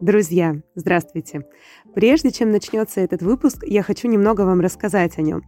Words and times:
Друзья, 0.00 0.54
здравствуйте! 0.76 1.44
Прежде 1.92 2.30
чем 2.30 2.52
начнется 2.52 3.00
этот 3.00 3.20
выпуск, 3.20 3.64
я 3.66 3.82
хочу 3.82 4.06
немного 4.06 4.42
вам 4.42 4.60
рассказать 4.60 5.18
о 5.18 5.22
нем. 5.22 5.42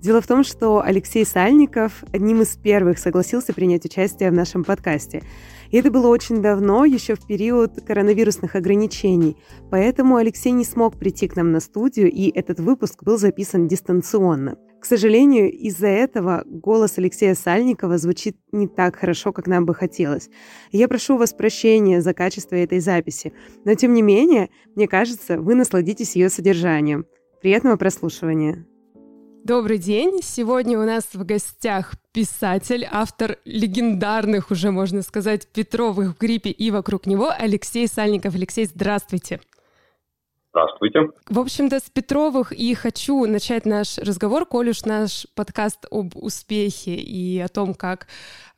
Дело 0.00 0.20
в 0.20 0.26
том, 0.26 0.42
что 0.42 0.82
Алексей 0.84 1.24
Сальников 1.24 2.02
одним 2.12 2.42
из 2.42 2.56
первых 2.56 2.98
согласился 2.98 3.54
принять 3.54 3.84
участие 3.84 4.32
в 4.32 4.34
нашем 4.34 4.64
подкасте. 4.64 5.22
И 5.70 5.76
это 5.76 5.92
было 5.92 6.08
очень 6.08 6.42
давно, 6.42 6.84
еще 6.84 7.14
в 7.14 7.24
период 7.24 7.82
коронавирусных 7.86 8.56
ограничений. 8.56 9.36
Поэтому 9.70 10.16
Алексей 10.16 10.50
не 10.50 10.64
смог 10.64 10.98
прийти 10.98 11.28
к 11.28 11.36
нам 11.36 11.52
на 11.52 11.60
студию, 11.60 12.10
и 12.10 12.32
этот 12.36 12.58
выпуск 12.58 13.04
был 13.04 13.16
записан 13.16 13.68
дистанционно. 13.68 14.56
К 14.84 14.86
сожалению, 14.86 15.50
из-за 15.50 15.86
этого 15.86 16.42
голос 16.44 16.98
Алексея 16.98 17.34
Сальникова 17.34 17.96
звучит 17.96 18.36
не 18.52 18.68
так 18.68 18.96
хорошо, 18.96 19.32
как 19.32 19.46
нам 19.46 19.64
бы 19.64 19.74
хотелось. 19.74 20.28
Я 20.72 20.88
прошу 20.88 21.16
вас 21.16 21.32
прощения 21.32 22.02
за 22.02 22.12
качество 22.12 22.54
этой 22.54 22.80
записи, 22.80 23.32
но 23.64 23.74
тем 23.76 23.94
не 23.94 24.02
менее, 24.02 24.50
мне 24.74 24.86
кажется, 24.86 25.40
вы 25.40 25.54
насладитесь 25.54 26.16
ее 26.16 26.28
содержанием. 26.28 27.06
Приятного 27.40 27.76
прослушивания. 27.78 28.66
Добрый 29.42 29.78
день. 29.78 30.20
Сегодня 30.22 30.78
у 30.78 30.84
нас 30.84 31.04
в 31.14 31.24
гостях 31.24 31.94
писатель, 32.12 32.86
автор 32.90 33.38
легендарных, 33.46 34.50
уже 34.50 34.70
можно 34.70 35.00
сказать, 35.00 35.48
Петровых 35.50 36.14
в 36.14 36.18
гриппе 36.18 36.50
и 36.50 36.70
вокруг 36.70 37.06
него 37.06 37.32
Алексей 37.34 37.88
Сальников. 37.88 38.34
Алексей, 38.34 38.66
здравствуйте. 38.66 39.40
Здравствуйте. 40.54 41.00
В 41.28 41.40
общем-то, 41.40 41.80
с 41.80 41.90
Петровых 41.90 42.52
и 42.52 42.74
хочу 42.74 43.26
начать 43.26 43.66
наш 43.66 43.98
разговор, 43.98 44.46
коль 44.46 44.70
уж 44.70 44.84
наш 44.84 45.26
подкаст 45.34 45.84
об 45.90 46.14
успехе 46.14 46.94
и 46.94 47.40
о 47.40 47.48
том, 47.48 47.74
как 47.74 48.06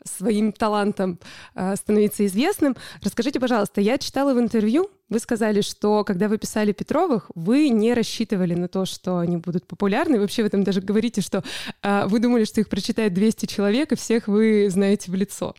своим 0.05 0.53
талантом 0.53 1.19
э, 1.55 1.75
становиться 1.75 2.27
известным. 2.27 2.77
Расскажите, 3.03 3.41
пожалуйста, 3.41 3.81
я 3.81 3.97
читала 3.97 4.35
в 4.35 4.39
интервью, 4.39 4.91
вы 5.09 5.19
сказали, 5.21 5.61
что 5.61 6.03
когда 6.05 6.29
вы 6.29 6.39
писали 6.39 6.73
Петровых, 6.73 7.31
вы 7.35 7.69
не 7.69 7.95
рассчитывали 7.95 8.55
на 8.55 8.69
то, 8.69 8.85
что 8.85 9.19
они 9.19 9.37
будут 9.37 9.67
популярны. 9.67 10.19
Вообще 10.19 10.43
в 10.43 10.47
этом 10.47 10.65
даже 10.65 10.81
говорите, 10.81 11.21
что 11.21 11.45
э, 11.83 12.07
вы 12.07 12.19
думали, 12.19 12.45
что 12.45 12.61
их 12.61 12.69
прочитает 12.69 13.15
200 13.15 13.47
человек, 13.47 13.93
и 13.93 13.97
всех 13.97 14.27
вы 14.27 14.69
знаете 14.69 15.13
в 15.13 15.15
лицо. 15.15 15.55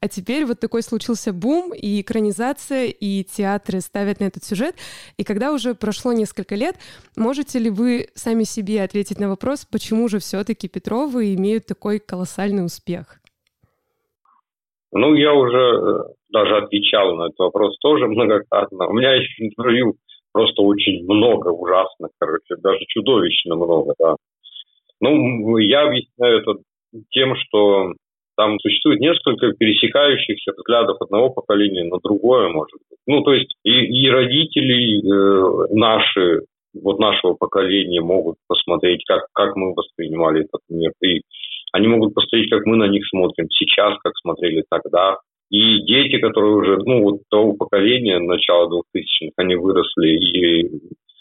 А 0.00 0.08
теперь 0.08 0.46
вот 0.46 0.60
такой 0.60 0.82
случился 0.82 1.32
бум, 1.32 1.74
и 1.74 2.00
экранизация, 2.00 2.86
и 2.86 3.24
театры 3.24 3.80
ставят 3.80 4.20
на 4.20 4.24
этот 4.24 4.44
сюжет. 4.44 4.76
И 5.16 5.24
когда 5.24 5.52
уже 5.52 5.74
прошло 5.74 6.12
несколько 6.12 6.54
лет, 6.54 6.76
можете 7.16 7.58
ли 7.58 7.70
вы 7.70 8.08
сами 8.14 8.44
себе 8.44 8.82
ответить 8.82 9.18
на 9.18 9.28
вопрос, 9.28 9.64
почему 9.64 10.08
же 10.08 10.20
все-таки 10.20 10.68
Петровы 10.68 11.34
имеют 11.34 11.66
такой 11.66 11.98
колоссальный 11.98 12.64
успех? 12.64 13.18
Ну, 14.92 15.14
я 15.14 15.32
уже 15.32 15.58
э, 15.58 16.12
даже 16.32 16.56
отвечал 16.56 17.14
на 17.16 17.26
этот 17.26 17.38
вопрос 17.38 17.76
тоже 17.80 18.06
многократно. 18.08 18.88
У 18.88 18.92
меня 18.92 19.14
есть 19.14 19.30
интервью 19.38 19.94
просто 20.32 20.62
очень 20.62 21.04
много 21.04 21.48
ужасных, 21.48 22.10
короче, 22.18 22.56
даже 22.62 22.80
чудовищно 22.88 23.54
много, 23.56 23.94
да. 23.98 24.16
Ну, 25.00 25.58
я 25.58 25.88
объясняю 25.88 26.40
это 26.40 26.54
тем, 27.10 27.34
что 27.36 27.92
там 28.36 28.58
существует 28.60 29.00
несколько 29.00 29.52
пересекающихся 29.52 30.52
взглядов 30.56 30.96
одного 31.00 31.30
поколения 31.30 31.84
на 31.84 31.98
другое, 32.02 32.48
может 32.48 32.78
быть. 32.88 32.98
Ну, 33.06 33.22
то 33.22 33.34
есть 33.34 33.52
и, 33.64 33.70
и 33.70 34.08
родители 34.08 35.00
э, 35.00 35.74
наши, 35.74 36.42
вот 36.74 36.98
нашего 36.98 37.34
поколения 37.34 38.00
могут 38.00 38.36
посмотреть, 38.48 39.04
как, 39.06 39.26
как 39.34 39.56
мы 39.56 39.74
воспринимали 39.74 40.44
этот 40.44 40.60
мир, 40.70 40.92
и 41.02 41.22
они 41.72 41.88
могут 41.88 42.14
посмотреть, 42.14 42.50
как 42.50 42.64
мы 42.64 42.76
на 42.76 42.88
них 42.88 43.06
смотрим 43.08 43.48
сейчас, 43.50 43.98
как 44.02 44.12
смотрели 44.16 44.62
тогда. 44.70 45.18
И 45.52 45.82
дети, 45.82 46.18
которые 46.18 46.54
уже, 46.56 46.78
ну, 46.78 47.02
вот 47.02 47.20
того 47.30 47.52
поколения, 47.52 48.18
начала 48.18 48.68
2000-х, 48.68 49.32
они 49.36 49.54
выросли 49.54 50.08
и 50.08 50.70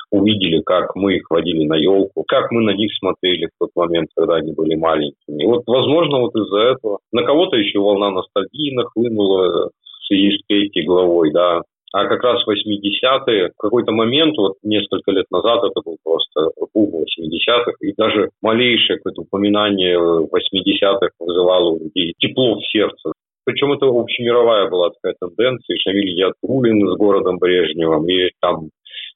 увидели, 0.10 0.62
как 0.62 0.96
мы 0.96 1.18
их 1.18 1.30
водили 1.30 1.66
на 1.66 1.76
елку, 1.76 2.24
как 2.26 2.50
мы 2.50 2.62
на 2.62 2.72
них 2.72 2.92
смотрели 2.98 3.48
в 3.48 3.59
тот 3.59 3.70
момент, 3.76 4.09
когда 4.16 4.36
они 4.36 4.54
были 4.54 4.76
маленькими. 4.76 5.44
И 5.44 5.46
вот, 5.46 5.64
возможно, 5.68 6.20
вот 6.20 6.34
из-за 6.36 6.59
этого 6.59 7.00
на 7.12 7.24
кого-то 7.24 7.58
еще 7.58 7.80
волна 7.80 8.12
ностальгии 8.12 8.74
нахлынула 8.74 9.70
с 9.70 10.44
третьей 10.47 10.86
главой, 10.86 11.31
да, 11.31 11.62
а 11.94 12.06
как 12.06 12.24
раз 12.24 12.41
80-е, 12.47 13.50
в 13.50 13.58
какой-то 13.58 13.91
момент, 13.91 14.38
вот 14.38 14.56
несколько 14.64 15.12
лет 15.12 15.25
назад, 15.30 15.62
это 15.64 15.81
был 15.84 15.97
просто 16.03 16.52
бум 16.74 17.03
80-х, 17.03 17.74
и 17.81 17.94
даже 17.97 18.30
малейшее 18.41 18.97
какое-то 18.97 19.24
упоминание 19.24 19.97
80-х 19.97 21.09
вызывало 21.20 21.72
у 21.72 21.80
людей 21.80 22.14
тепло 22.18 22.56
в 22.56 22.66
сердце. 22.66 23.12
Причем 23.44 23.74
это 23.74 23.88
общемировая 23.88 24.69
была 24.69 24.91
такая 24.91 25.16
тенденция. 25.19 25.75
И 25.75 25.79
Шамиль 25.79 26.19
Ятулин 26.19 26.88
с 26.88 26.97
городом 26.97 27.38
Брежневым, 27.38 28.07
и 28.07 28.29
там, 28.40 28.69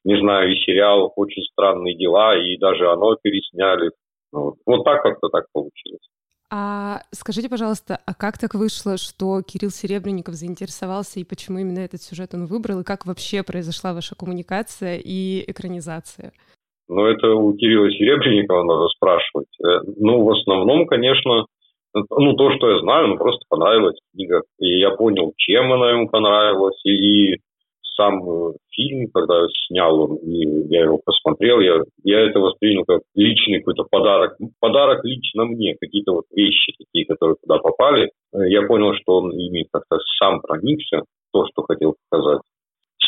не 0.04 0.20
знаю, 0.20 0.52
и 0.52 0.60
сериал 0.62 1.12
«Очень 1.16 1.44
странные 1.44 1.96
дела», 1.96 2.36
и 2.38 2.58
даже 2.58 2.90
оно 2.90 3.16
пересняли. 3.22 3.92
Вот, 4.32 4.56
вот 4.66 4.84
так 4.84 5.04
как-то 5.04 5.30
так 5.30 5.46
получилось. 5.54 6.02
А 6.52 7.02
скажите, 7.12 7.50
пожалуйста, 7.50 8.00
а 8.06 8.14
как 8.14 8.38
так 8.38 8.54
вышло, 8.54 8.98
что 8.98 9.42
Кирилл 9.42 9.72
Серебренников 9.72 10.36
заинтересовался 10.36 11.20
и 11.20 11.24
почему 11.24 11.60
именно 11.60 11.80
этот 11.80 12.02
сюжет 12.02 12.34
он 12.34 12.46
выбрал, 12.46 12.82
и 12.82 12.84
как 12.84 13.06
вообще 13.06 13.44
произошла 13.44 13.94
ваша 13.94 14.16
коммуникация 14.16 15.00
и 15.04 15.44
экранизация? 15.48 16.32
Ну, 16.88 17.04
это 17.06 17.34
у 17.34 17.54
Кирилла 17.54 17.90
Серебренникова 17.90 18.64
надо 18.64 18.88
спрашивать. 18.90 19.48
Э, 19.60 19.82
ну, 19.98 20.24
в 20.24 20.30
основном, 20.32 20.86
конечно, 20.86 21.48
ну, 21.96 22.34
то, 22.34 22.52
что 22.56 22.72
я 22.72 22.80
знаю, 22.80 23.08
ну, 23.08 23.18
просто 23.18 23.46
понравилась 23.50 23.98
книга. 24.14 24.42
И 24.60 24.80
я 24.80 24.92
понял, 24.92 25.34
чем 25.38 25.72
она 25.72 25.92
ему 25.92 26.10
понравилась. 26.10 26.80
И 26.86 27.38
сам 27.96 28.22
э, 28.30 28.54
фильм, 28.72 29.10
когда 29.14 29.48
снял 29.68 30.00
он, 30.00 30.18
и 30.18 30.68
я 30.70 30.84
его 30.84 31.00
посмотрел, 31.04 31.60
я, 31.60 31.82
я 32.04 32.20
это 32.22 32.40
воспринял 32.40 32.84
как 32.86 33.02
личный 33.16 33.60
какой-то 33.60 33.86
подарок. 33.90 34.38
Подарок 34.60 35.04
лично 35.04 35.46
мне, 35.46 35.76
какие-то 35.80 36.14
вот 36.14 36.26
вещи 36.32 36.74
такие, 36.78 37.06
которые 37.06 37.38
туда 37.42 37.60
попали. 37.60 38.12
Э, 38.34 38.50
я 38.50 38.64
понял, 38.64 38.94
что 38.96 39.18
он 39.18 39.32
ими 39.32 39.66
как-то 39.72 39.98
сам 40.20 40.42
проникся, 40.42 41.04
то, 41.32 41.46
что 41.48 41.64
хотел 41.64 41.96
показать. 42.10 42.42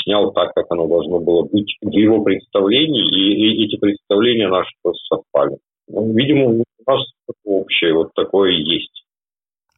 Снял 0.04 0.32
так, 0.32 0.54
как 0.54 0.66
оно 0.70 0.88
должно 0.88 1.20
было 1.20 1.44
быть 1.44 1.76
в 1.82 1.92
его 1.92 2.24
представлении, 2.24 3.04
и, 3.04 3.34
и 3.34 3.66
эти 3.66 3.78
представления 3.78 4.48
наши 4.48 4.72
просто 4.82 5.02
совпали. 5.08 5.58
Ну, 5.88 6.14
видимо, 6.14 6.46
у 6.48 6.64
нас 6.86 7.02
общее 7.44 7.94
вот 7.94 8.14
такое 8.14 8.52
есть. 8.52 8.98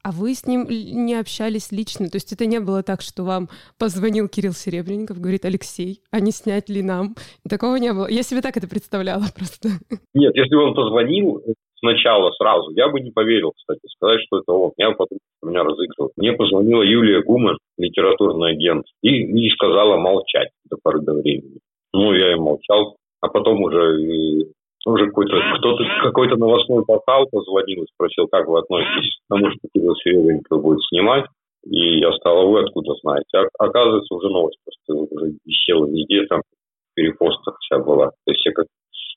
А 0.02 0.12
вы 0.12 0.34
с 0.34 0.48
ним 0.48 0.66
не 0.70 1.16
общались 1.16 1.72
лично? 1.72 2.10
То 2.10 2.16
есть 2.16 2.32
это 2.32 2.46
не 2.46 2.60
было 2.60 2.84
так, 2.84 3.02
что 3.02 3.24
вам 3.24 3.50
позвонил 3.78 4.30
Кирилл 4.30 4.54
Серебренников, 4.54 5.20
говорит, 5.20 5.44
Алексей, 5.44 6.00
а 6.10 6.22
не 6.22 6.32
снять 6.32 6.70
ли 6.70 6.82
нам? 6.82 7.16
Такого 7.48 7.76
не 7.76 7.92
было. 7.92 8.08
Я 8.10 8.24
себе 8.24 8.42
так 8.42 8.56
это 8.56 8.68
представляла 8.68 9.26
просто. 9.36 9.70
Нет, 10.14 10.36
если 10.36 10.56
бы 10.56 10.64
он 10.64 10.74
позвонил 10.74 11.44
сначала, 11.80 12.32
сразу, 12.32 12.72
я 12.72 12.88
бы 12.88 13.02
не 13.02 13.12
поверил, 13.12 13.52
кстати, 13.52 13.82
сказать, 13.96 14.22
что 14.26 14.40
это 14.40 14.54
он. 14.54 14.72
Я 14.78 14.92
подумал, 14.92 15.20
что 15.38 15.50
меня 15.50 15.64
разыгрывают. 15.64 16.14
Мне 16.16 16.32
позвонила 16.34 16.82
Юлия 16.82 17.22
Гуман, 17.22 17.58
литературный 17.78 18.52
агент, 18.52 18.86
и, 19.02 19.10
и 19.10 19.50
сказала 19.52 19.98
молчать 19.98 20.50
до 20.70 20.78
поры 20.82 21.02
до 21.02 21.14
времени. 21.14 21.60
Ну, 21.94 22.14
я 22.14 22.34
и 22.34 22.36
молчал, 22.36 22.96
а 23.22 23.28
потом 23.28 23.64
уже 23.64 24.48
уже 24.86 25.08
какой-то 25.08 25.36
кто-то 25.58 25.84
какой-то 26.04 26.36
новостной 26.38 26.86
портал 26.86 27.28
позвонил 27.32 27.84
и 27.84 27.92
спросил, 27.94 28.28
как 28.28 28.48
вы 28.48 28.60
относитесь 28.60 29.20
к 29.26 29.34
тому, 29.34 29.50
что 29.52 29.68
Кирилл 29.74 29.96
Серебренников 29.96 30.62
будет 30.62 30.80
снимать. 30.90 31.26
И 31.66 32.00
я 32.00 32.12
сказал, 32.14 32.40
а 32.40 32.46
вы 32.46 32.62
откуда 32.62 32.94
знаете? 33.02 33.38
А, 33.38 33.48
оказывается, 33.60 34.16
уже 34.16 34.30
новость 34.30 34.58
просто 34.64 35.14
уже 35.14 35.34
висела 35.46 35.86
везде, 35.88 36.26
там 36.28 36.42
в 36.42 36.96
перепостах 36.96 37.58
вся 37.60 37.80
была. 37.80 38.12
То 38.26 38.32
есть 38.32 38.46
я 38.46 38.54
как 38.54 38.68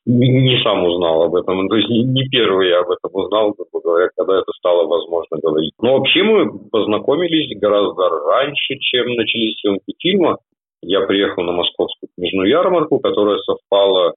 не 0.05 0.61
сам 0.65 0.85
узнал 0.85 1.23
об 1.23 1.37
этом. 1.37 1.69
То 1.69 1.77
есть 1.77 1.89
не, 1.89 2.03
не 2.03 2.29
первый 2.29 2.69
я 2.69 2.81
об 2.81 2.91
этом 2.91 3.11
узнал, 3.13 3.53
грубо 3.53 3.81
говоря, 3.81 4.09
когда 4.17 4.39
это 4.39 4.51
стало 4.59 4.87
возможно 4.87 5.39
говорить. 5.41 5.73
Но 5.81 5.99
вообще 5.99 6.23
мы 6.25 6.59
познакомились 6.71 7.57
гораздо 7.61 8.09
раньше, 8.09 8.75
чем 8.81 9.15
начались 9.15 9.59
съемки 9.61 9.95
фильма. 10.01 10.39
Я 10.83 11.03
приехал 11.07 11.45
на 11.45 11.53
московскую 11.53 12.11
книжную 12.17 12.49
ярмарку, 12.49 12.99
которая 12.99 13.39
совпала 13.39 14.15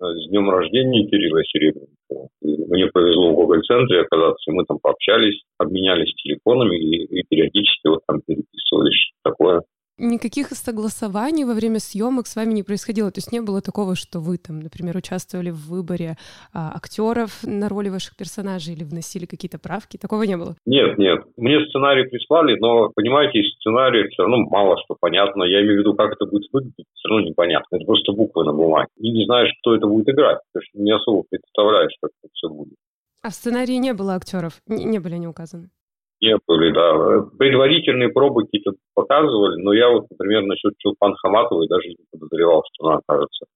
с 0.00 0.28
днем 0.28 0.50
рождения 0.50 1.06
Кирилла 1.06 1.42
Серебренникова. 1.44 2.28
мне 2.42 2.86
повезло 2.86 3.32
в 3.32 3.34
Гоголь-центре 3.34 4.02
оказаться, 4.02 4.52
мы 4.52 4.64
там 4.64 4.78
пообщались, 4.80 5.42
обменялись 5.58 6.14
телефонами 6.14 6.76
и, 6.78 7.04
и 7.04 7.24
периодически 7.28 7.88
вот 7.88 8.00
там 8.06 8.20
переписывались, 8.26 9.10
такое 9.24 9.62
никаких 9.98 10.48
согласований 10.48 11.44
во 11.44 11.54
время 11.54 11.78
съемок 11.78 12.26
с 12.26 12.36
вами 12.36 12.52
не 12.52 12.62
происходило? 12.62 13.10
То 13.10 13.18
есть 13.18 13.32
не 13.32 13.40
было 13.40 13.60
такого, 13.60 13.94
что 13.94 14.20
вы 14.20 14.38
там, 14.38 14.60
например, 14.60 14.96
участвовали 14.96 15.50
в 15.50 15.68
выборе 15.68 16.16
а, 16.52 16.72
актеров 16.74 17.42
на 17.42 17.68
роли 17.68 17.88
ваших 17.88 18.16
персонажей 18.16 18.74
или 18.74 18.84
вносили 18.84 19.26
какие-то 19.26 19.58
правки? 19.58 19.96
Такого 19.96 20.22
не 20.22 20.36
было? 20.36 20.56
Нет, 20.66 20.98
нет. 20.98 21.24
Мне 21.36 21.64
сценарий 21.66 22.04
прислали, 22.08 22.58
но, 22.58 22.90
понимаете, 22.94 23.40
из 23.40 23.52
сценария 23.56 24.08
все 24.08 24.22
равно 24.22 24.38
мало 24.38 24.76
что 24.84 24.96
понятно. 24.98 25.42
Я 25.44 25.60
имею 25.60 25.76
в 25.76 25.80
виду, 25.80 25.94
как 25.94 26.12
это 26.12 26.26
будет 26.26 26.48
выглядеть, 26.52 26.86
все 26.94 27.08
равно 27.08 27.28
непонятно. 27.28 27.76
Это 27.76 27.84
просто 27.84 28.12
буквы 28.12 28.44
на 28.44 28.52
бумаге. 28.52 28.88
И 28.98 29.10
не 29.10 29.24
знаешь, 29.24 29.52
кто 29.60 29.74
это 29.74 29.86
будет 29.86 30.08
играть. 30.08 30.38
Потому 30.52 30.64
что 30.68 30.82
не 30.82 30.92
особо 30.92 31.24
представляешь, 31.28 31.96
как 32.00 32.10
это 32.22 32.30
все 32.32 32.48
будет. 32.48 32.74
А 33.22 33.30
в 33.30 33.34
сценарии 33.34 33.74
не 33.74 33.94
было 33.94 34.14
актеров? 34.14 34.60
Не, 34.66 34.84
не 34.84 34.98
были 35.00 35.14
они 35.14 35.26
указаны? 35.26 35.70
Не 36.20 36.36
были, 36.46 36.72
да. 36.72 37.28
Предварительные 37.38 38.08
пробы 38.08 38.44
какие-то 38.44 38.72
показывали, 38.94 39.62
но 39.62 39.72
я 39.72 39.88
вот, 39.88 40.06
например, 40.10 40.42
насчет 40.42 40.74
Чулпан 40.78 41.14
Хаматовой 41.14 41.68
даже 41.68 41.88
не 41.88 41.96
подозревал, 42.10 42.64
что 42.72 42.88
она 42.88 42.98
окажется 43.06 43.46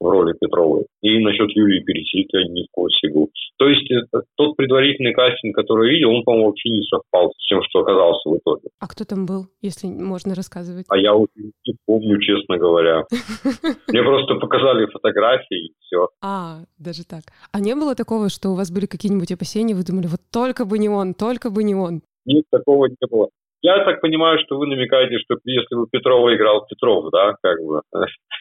в 0.00 0.08
роли 0.08 0.34
Петровой. 0.38 0.86
И 1.02 1.18
насчет 1.18 1.50
Юлии 1.50 1.80
Пересильд 1.80 2.28
ни 2.50 2.64
в 2.64 2.70
курсе 2.70 3.10
был. 3.12 3.30
То 3.58 3.68
есть 3.68 3.90
это, 3.90 4.22
тот 4.36 4.56
предварительный 4.56 5.12
кастинг, 5.12 5.54
который 5.54 5.88
я 5.88 5.94
видел, 5.94 6.10
он, 6.10 6.22
по-моему, 6.22 6.48
вообще 6.48 6.70
не 6.70 6.82
совпал 6.82 7.32
с 7.36 7.48
тем, 7.48 7.60
что 7.68 7.80
оказался 7.80 8.28
в 8.28 8.36
итоге. 8.36 8.68
А 8.78 8.86
кто 8.86 9.04
там 9.04 9.26
был, 9.26 9.46
если 9.60 9.88
можно 9.88 10.34
рассказывать? 10.34 10.86
А 10.88 10.96
я 10.96 11.12
вот 11.12 11.30
не 11.36 11.74
помню, 11.86 12.20
честно 12.20 12.58
говоря. 12.58 13.04
Мне 13.88 14.02
просто 14.02 14.34
показали 14.36 14.86
фотографии 14.86 15.66
и 15.66 15.72
все. 15.80 16.08
А, 16.22 16.58
даже 16.78 17.04
так. 17.04 17.22
А 17.52 17.60
не 17.60 17.74
было 17.74 17.94
такого, 17.94 18.28
что 18.28 18.50
у 18.50 18.54
вас 18.54 18.70
были 18.70 18.86
какие-нибудь 18.86 19.32
опасения, 19.32 19.74
вы 19.74 19.82
думали, 19.82 20.06
вот 20.06 20.20
только 20.32 20.64
бы 20.64 20.78
не 20.78 20.88
он, 20.88 21.14
только 21.14 21.50
бы 21.50 21.64
не 21.64 21.74
он? 21.74 22.02
Нет, 22.24 22.44
такого 22.50 22.86
не 22.86 23.06
было. 23.10 23.30
Я 23.60 23.84
так 23.84 24.00
понимаю, 24.00 24.38
что 24.44 24.56
вы 24.56 24.66
намекаете, 24.66 25.18
что 25.18 25.36
если 25.44 25.74
бы 25.74 25.86
Петрова 25.90 26.34
играл 26.34 26.64
Петров, 26.66 27.10
да, 27.10 27.34
как 27.42 27.58
бы. 27.60 27.80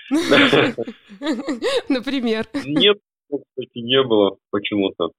Например. 1.89 2.45
Нет, 2.65 2.97
кстати, 3.27 3.79
не 3.79 4.03
было 4.03 4.37
почему-то. 4.51 5.09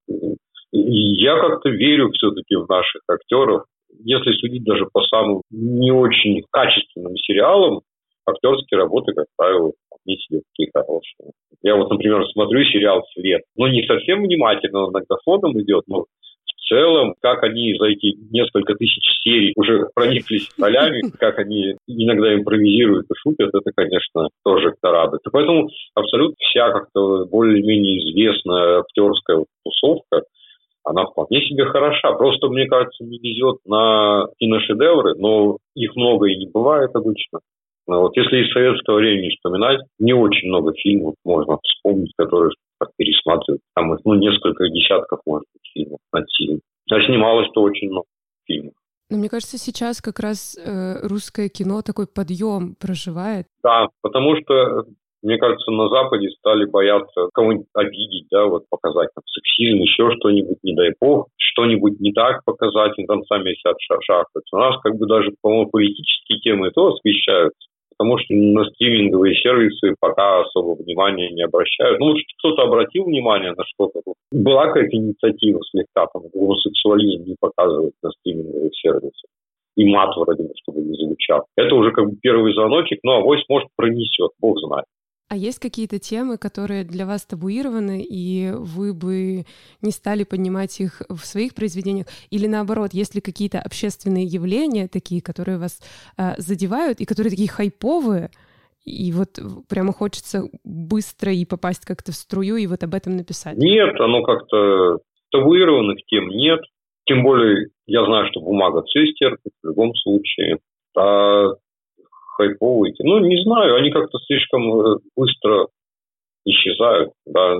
Я 0.71 1.41
как-то 1.41 1.71
верю 1.71 2.11
все-таки 2.13 2.57
в 2.57 2.69
наших 2.69 3.03
актеров. 3.09 3.65
Если 4.01 4.33
судить 4.33 4.65
даже 4.65 4.87
по 4.93 5.03
самым 5.03 5.43
не 5.51 5.91
очень 5.91 6.45
качественным 6.51 7.17
сериалам, 7.17 7.81
актерские 8.27 8.79
работы, 8.79 9.13
как 9.15 9.27
правило, 9.37 9.73
вполне 9.87 10.19
себе 10.21 10.43
такие 10.53 10.71
хорошие. 10.73 11.33
Я 11.63 11.77
вот, 11.77 11.91
например, 11.91 12.25
смотрю 12.29 12.65
сериал 12.65 13.03
«Свет». 13.15 13.43
Ну, 13.57 13.67
не 13.67 13.87
совсем 13.87 14.23
внимательно, 14.23 14.85
он 14.85 14.91
иногда 14.93 15.17
фоном 15.25 15.61
идет, 15.61 15.85
но 15.89 16.05
целом, 16.69 17.15
как 17.21 17.43
они 17.43 17.75
за 17.79 17.87
эти 17.87 18.17
несколько 18.31 18.75
тысяч 18.75 19.03
серий 19.23 19.53
уже 19.57 19.89
прониклись 19.95 20.51
ролями, 20.59 21.03
как 21.19 21.39
они 21.39 21.77
иногда 21.87 22.35
импровизируют 22.35 23.07
и 23.11 23.15
шутят, 23.17 23.55
это, 23.55 23.71
конечно, 23.75 24.29
тоже 24.45 24.75
радует. 24.83 25.23
И 25.27 25.31
поэтому 25.31 25.69
абсолютно 25.95 26.37
вся 26.39 26.71
как-то 26.71 27.27
более-менее 27.27 27.99
известная 27.99 28.81
актерская 28.81 29.45
тусовка, 29.65 30.23
она 30.85 31.05
вполне 31.05 31.43
себе 31.43 31.67
хороша. 31.67 32.13
Просто, 32.13 32.49
мне 32.49 32.67
кажется, 32.67 33.05
не 33.05 33.19
везет 33.19 33.59
на 33.67 34.27
киношедевры, 34.39 35.15
но 35.19 35.59
их 35.75 35.95
много 35.97 36.27
и 36.27 36.37
не 36.37 36.47
бывает 36.47 36.91
обычно. 36.95 37.41
Но 37.87 38.03
вот 38.03 38.17
если 38.17 38.45
из 38.45 38.53
советского 38.53 38.97
времени 38.97 39.31
вспоминать, 39.31 39.81
не 39.99 40.13
очень 40.13 40.49
много 40.49 40.73
фильмов 40.75 41.15
можно 41.25 41.59
вспомнить, 41.63 42.13
которые 42.17 42.51
пересматривают. 42.97 43.63
Там 43.75 43.95
их, 43.95 44.01
ну, 44.05 44.15
несколько 44.15 44.69
десятков, 44.69 45.21
может 45.27 45.47
быть, 45.53 45.71
фильмов 45.73 45.99
над 46.13 46.27
фильмом. 46.37 46.61
А 46.91 47.07
снималось-то 47.07 47.61
очень 47.61 47.91
много 47.91 48.07
фильмов. 48.47 48.75
Но 49.11 49.17
мне 49.17 49.29
кажется, 49.29 49.57
сейчас 49.57 50.03
как 50.03 50.21
раз 50.21 50.59
э, 50.59 51.07
русское 51.07 51.49
кино 51.49 51.81
такой 51.83 52.07
подъем 52.07 52.75
проживает. 52.79 53.47
Да, 53.63 53.89
потому 54.03 54.37
что, 54.37 54.85
мне 55.23 55.39
кажется, 55.39 55.71
на 55.71 55.89
Западе 55.89 56.29
стали 56.39 56.67
бояться 56.67 57.29
кого-нибудь 57.33 57.69
обидеть, 57.73 58.27
да, 58.31 58.45
вот 58.45 58.65
показать 58.69 59.09
там 59.15 59.25
сексизм, 59.27 59.81
еще 59.81 60.11
что-нибудь, 60.17 60.59
не 60.63 60.75
дай 60.75 60.93
бог, 61.01 61.29
что-нибудь 61.37 61.99
не 62.01 62.13
так 62.13 62.45
показать, 62.45 62.93
и 62.99 63.07
там 63.07 63.25
сами 63.25 63.55
сидят 63.55 63.77
шахтать. 63.81 64.45
У 64.53 64.57
нас 64.59 64.77
как 64.83 64.97
бы 64.97 65.07
даже, 65.07 65.33
по-моему, 65.41 65.71
политические 65.71 66.41
темы 66.41 66.71
то 66.71 66.89
освещаются 66.89 67.69
потому 67.99 68.17
что 68.19 68.33
на 68.35 68.65
стриминговые 68.71 69.35
сервисы 69.35 69.95
пока 70.01 70.43
особо 70.43 70.81
внимания 70.81 71.31
не 71.31 71.43
обращают. 71.43 71.99
Ну, 71.99 72.15
кто-то 72.39 72.63
обратил 72.63 73.05
внимание 73.05 73.53
на 73.57 73.65
что-то. 73.65 74.01
Была 74.31 74.69
какая-то 74.69 74.97
инициатива 74.97 75.61
слегка, 75.71 76.07
там, 76.13 76.23
гомосексуализм 76.33 77.25
не 77.25 77.37
показывать 77.39 77.95
на 78.03 78.11
стриминговых 78.11 78.75
сервисах. 78.77 79.31
И 79.77 79.85
мат 79.85 80.17
вроде 80.17 80.45
бы, 80.45 80.51
чтобы 80.63 80.81
не 80.81 80.95
звучал. 80.95 81.47
Это 81.57 81.75
уже 81.75 81.91
как 81.93 82.07
бы 82.07 82.17
первый 82.23 82.53
звоночек, 82.55 83.01
ну, 83.03 83.13
авось, 83.13 83.45
может, 83.49 83.69
пронесет, 83.77 84.31
бог 84.41 84.59
знает. 84.61 84.87
А 85.31 85.37
есть 85.37 85.59
какие-то 85.59 85.99
темы, 85.99 86.39
которые 86.39 86.85
для 86.85 87.05
вас 87.05 87.27
табуированы, 87.27 88.03
и 88.03 88.51
вы 88.51 88.95
бы 88.95 89.45
не 89.83 89.91
стали 89.91 90.25
поднимать 90.25 90.81
их 90.81 91.03
в 91.11 91.19
своих 91.19 91.55
произведениях? 91.55 92.07
Или 92.31 92.47
наоборот, 92.47 92.95
есть 92.95 93.15
ли 93.15 93.21
какие-то 93.21 93.61
общественные 93.61 94.25
явления 94.25 94.89
такие, 94.89 95.21
которые 95.21 95.59
вас 95.59 95.81
э, 96.17 96.35
задевают, 96.39 97.01
и 97.01 97.05
которые 97.05 97.31
такие 97.31 97.51
хайповые, 97.51 98.31
и 98.87 99.13
вот 99.13 99.39
прямо 99.69 99.93
хочется 99.93 100.45
быстро 100.65 101.31
и 101.31 101.45
попасть 101.45 101.85
как-то 101.85 102.13
в 102.13 102.15
струю, 102.15 102.57
и 102.57 102.67
вот 102.67 102.83
об 102.83 102.95
этом 102.95 103.17
написать? 103.17 103.59
Нет, 103.59 104.01
оно 104.01 104.23
как-то 104.23 105.01
табуированных 105.31 105.99
тем 106.07 106.29
нет. 106.29 106.61
Тем 107.05 107.23
более, 107.23 107.69
я 107.87 108.03
знаю, 108.07 108.29
что 108.31 108.41
бумага 108.41 108.83
цистер 108.83 109.37
в 109.63 109.67
любом 109.67 109.95
случае. 109.95 110.59
А 110.97 111.49
хайповые. 112.39 112.95
Ну, 113.01 113.19
не 113.19 113.43
знаю, 113.43 113.75
они 113.77 113.91
как-то 113.91 114.19
слишком 114.27 114.73
э, 114.81 114.99
быстро 115.17 115.67
исчезают. 116.45 117.13
Да. 117.27 117.59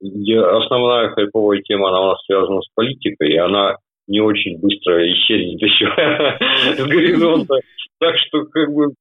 Основная 0.00 1.10
хайповая 1.10 1.60
тема, 1.62 1.88
она 1.88 2.00
у 2.00 2.06
нас 2.08 2.24
связана 2.24 2.60
с 2.62 2.68
политикой, 2.74 3.32
и 3.32 3.36
она 3.36 3.76
не 4.06 4.20
очень 4.20 4.58
быстро 4.58 5.06
исчезнет 5.12 5.60
еще 5.60 5.86
с 6.76 6.86
горизонта. 6.86 7.56
Так 7.98 8.16
что, 8.18 8.44
как 8.44 8.72
бы, 8.72 8.94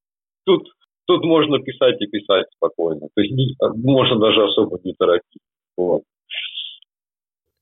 тут, 0.45 0.67
тут 1.05 1.23
можно 1.23 1.59
писать 1.59 2.01
и 2.01 2.07
писать 2.07 2.47
спокойно. 2.55 3.07
То 3.15 3.21
есть 3.21 3.33
можно 3.83 4.19
даже 4.19 4.43
особо 4.43 4.79
не 4.83 4.93
торопить. 4.93 5.41
Вот. 5.77 6.01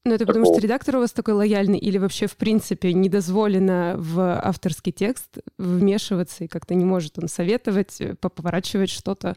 Ну, 0.07 0.13
это 0.13 0.27
потому 0.27 0.45
что 0.45 0.61
редактор 0.61 0.97
у 0.97 0.99
вас 0.99 1.13
такой 1.13 1.33
лояльный 1.33 1.79
или 1.79 1.97
вообще, 1.97 2.27
в 2.27 2.37
принципе, 2.37 2.93
не 2.93 3.09
дозволено 3.09 3.95
в 3.97 4.19
авторский 4.39 4.91
текст 4.91 5.39
вмешиваться 5.57 6.43
и 6.43 6.47
как-то 6.47 6.75
не 6.75 6.85
может 6.85 7.17
он 7.17 7.27
советовать, 7.27 7.99
э, 7.99 8.13
поворачивать 8.21 8.91
что-то 8.91 9.33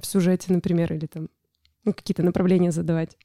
в 0.00 0.06
сюжете, 0.06 0.52
например, 0.52 0.92
или 0.92 1.06
там 1.06 1.28
ну, 1.84 1.92
какие-то 1.92 2.24
направления 2.24 2.72
задавать? 2.72 3.16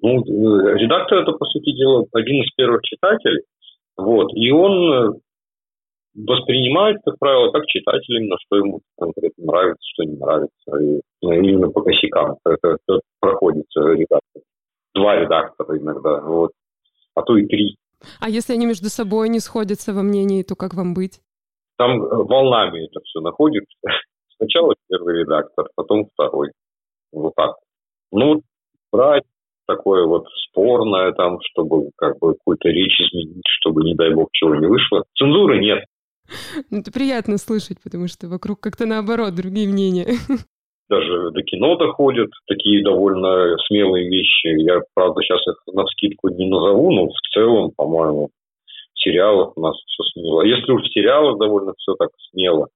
Ну, 0.00 0.20
э, 0.20 0.78
редактор 0.78 1.18
это, 1.18 1.32
по 1.32 1.44
сути 1.44 1.76
дела, 1.76 2.06
один 2.14 2.42
из 2.42 2.50
первых 2.56 2.80
читателей, 2.80 3.42
вот, 3.98 4.32
и 4.34 4.50
он 4.50 4.72
э, 4.90 5.12
воспринимает, 6.14 6.96
как 7.04 7.18
правило, 7.18 7.52
как 7.52 7.66
читатель 7.66 8.16
именно, 8.16 8.36
что 8.46 8.56
ему 8.56 8.80
конкретно 8.98 9.44
нравится, 9.44 9.84
что 9.92 10.04
не 10.04 10.16
нравится, 10.16 10.76
и 10.80 11.00
ну, 11.20 11.32
именно 11.32 11.68
по 11.68 11.82
косякам. 11.82 12.38
Это, 12.46 12.78
это 12.86 13.00
проходится 13.20 13.80
редактор 13.92 14.42
два 14.94 15.16
редактора 15.16 15.78
иногда, 15.78 16.20
вот, 16.20 16.52
а 17.14 17.22
то 17.22 17.36
и 17.36 17.46
три. 17.46 17.76
А 18.20 18.28
если 18.28 18.52
они 18.52 18.66
между 18.66 18.88
собой 18.88 19.28
не 19.28 19.40
сходятся 19.40 19.92
во 19.92 20.02
мнении, 20.02 20.42
то 20.42 20.56
как 20.56 20.74
вам 20.74 20.94
быть? 20.94 21.20
Там 21.78 22.02
э, 22.02 22.16
волнами 22.24 22.86
это 22.86 23.00
все 23.04 23.20
находится. 23.20 23.76
Сначала 24.36 24.74
первый 24.88 25.20
редактор, 25.20 25.68
потом 25.74 26.08
второй. 26.12 26.50
Вот 27.12 27.34
так. 27.36 27.54
Ну, 28.10 28.42
брать 28.90 29.24
такое 29.66 30.06
вот 30.06 30.26
спорное 30.48 31.12
там, 31.12 31.38
чтобы 31.42 31.90
как 31.96 32.18
бы 32.18 32.34
какую-то 32.34 32.68
речь 32.68 33.00
изменить, 33.00 33.44
чтобы, 33.60 33.84
не 33.84 33.94
дай 33.94 34.12
бог, 34.14 34.28
чего 34.32 34.54
не 34.54 34.66
вышло. 34.66 35.04
Цензуры 35.16 35.60
нет. 35.60 35.84
Ну, 36.70 36.78
это 36.78 36.90
приятно 36.92 37.36
слышать, 37.36 37.78
потому 37.82 38.08
что 38.08 38.28
вокруг 38.28 38.60
как-то 38.60 38.86
наоборот 38.86 39.34
другие 39.34 39.68
мнения. 39.68 40.06
даже 40.88 41.30
до 41.30 41.42
кино 41.42 41.76
доходят, 41.76 42.30
такие 42.46 42.82
довольно 42.82 43.56
смелые 43.66 44.08
вещи. 44.08 44.48
Я, 44.62 44.80
правда, 44.94 45.22
сейчас 45.22 45.46
их 45.46 45.62
на 45.72 45.84
скидку 45.86 46.28
не 46.28 46.46
назову, 46.46 46.92
но 46.92 47.06
в 47.06 47.20
целом, 47.32 47.70
по-моему, 47.76 48.30
в 48.94 49.00
сериалах 49.00 49.56
у 49.56 49.60
нас 49.60 49.76
все 49.86 50.02
смело. 50.12 50.42
Если 50.42 50.70
уж 50.70 50.82
в 50.82 50.92
сериалах 50.92 51.38
довольно 51.38 51.72
все 51.78 51.94
так 51.94 52.10
смело, 52.30 52.68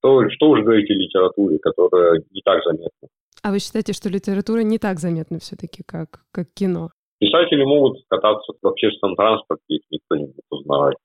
то 0.00 0.28
что 0.30 0.50
уж 0.50 0.62
говорить 0.62 0.90
о 0.90 0.94
литературе, 0.94 1.58
которая 1.58 2.22
не 2.30 2.40
так 2.44 2.62
заметна. 2.64 3.08
А 3.42 3.50
вы 3.50 3.60
считаете, 3.60 3.92
что 3.92 4.08
литература 4.08 4.60
не 4.60 4.78
так 4.78 4.98
заметна 4.98 5.38
все-таки, 5.38 5.82
как, 5.86 6.20
как 6.32 6.46
кино? 6.54 6.90
Писатели 7.18 7.64
могут 7.64 7.98
кататься 8.08 8.52
в 8.60 8.66
общественном 8.66 9.16
транспорте, 9.16 9.62
их 9.68 9.82
никто 9.90 10.16
не 10.16 10.26
будет 10.26 10.44
узнавать, 10.50 10.96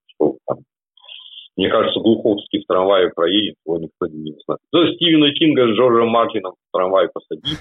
мне 1.55 1.69
кажется, 1.69 2.00
Глуховский 2.00 2.63
в 2.63 2.67
трамвае 2.67 3.10
проедет, 3.10 3.55
его 3.65 3.77
никто 3.77 4.07
не 4.07 4.36
знает. 4.45 4.62
Да, 4.72 4.93
Стивена 4.93 5.31
Кинга 5.33 5.67
с 5.67 5.77
Джорджем 5.77 6.10
Мартином 6.10 6.53
в 6.53 6.77
трамвай 6.77 7.07
посадить, 7.10 7.60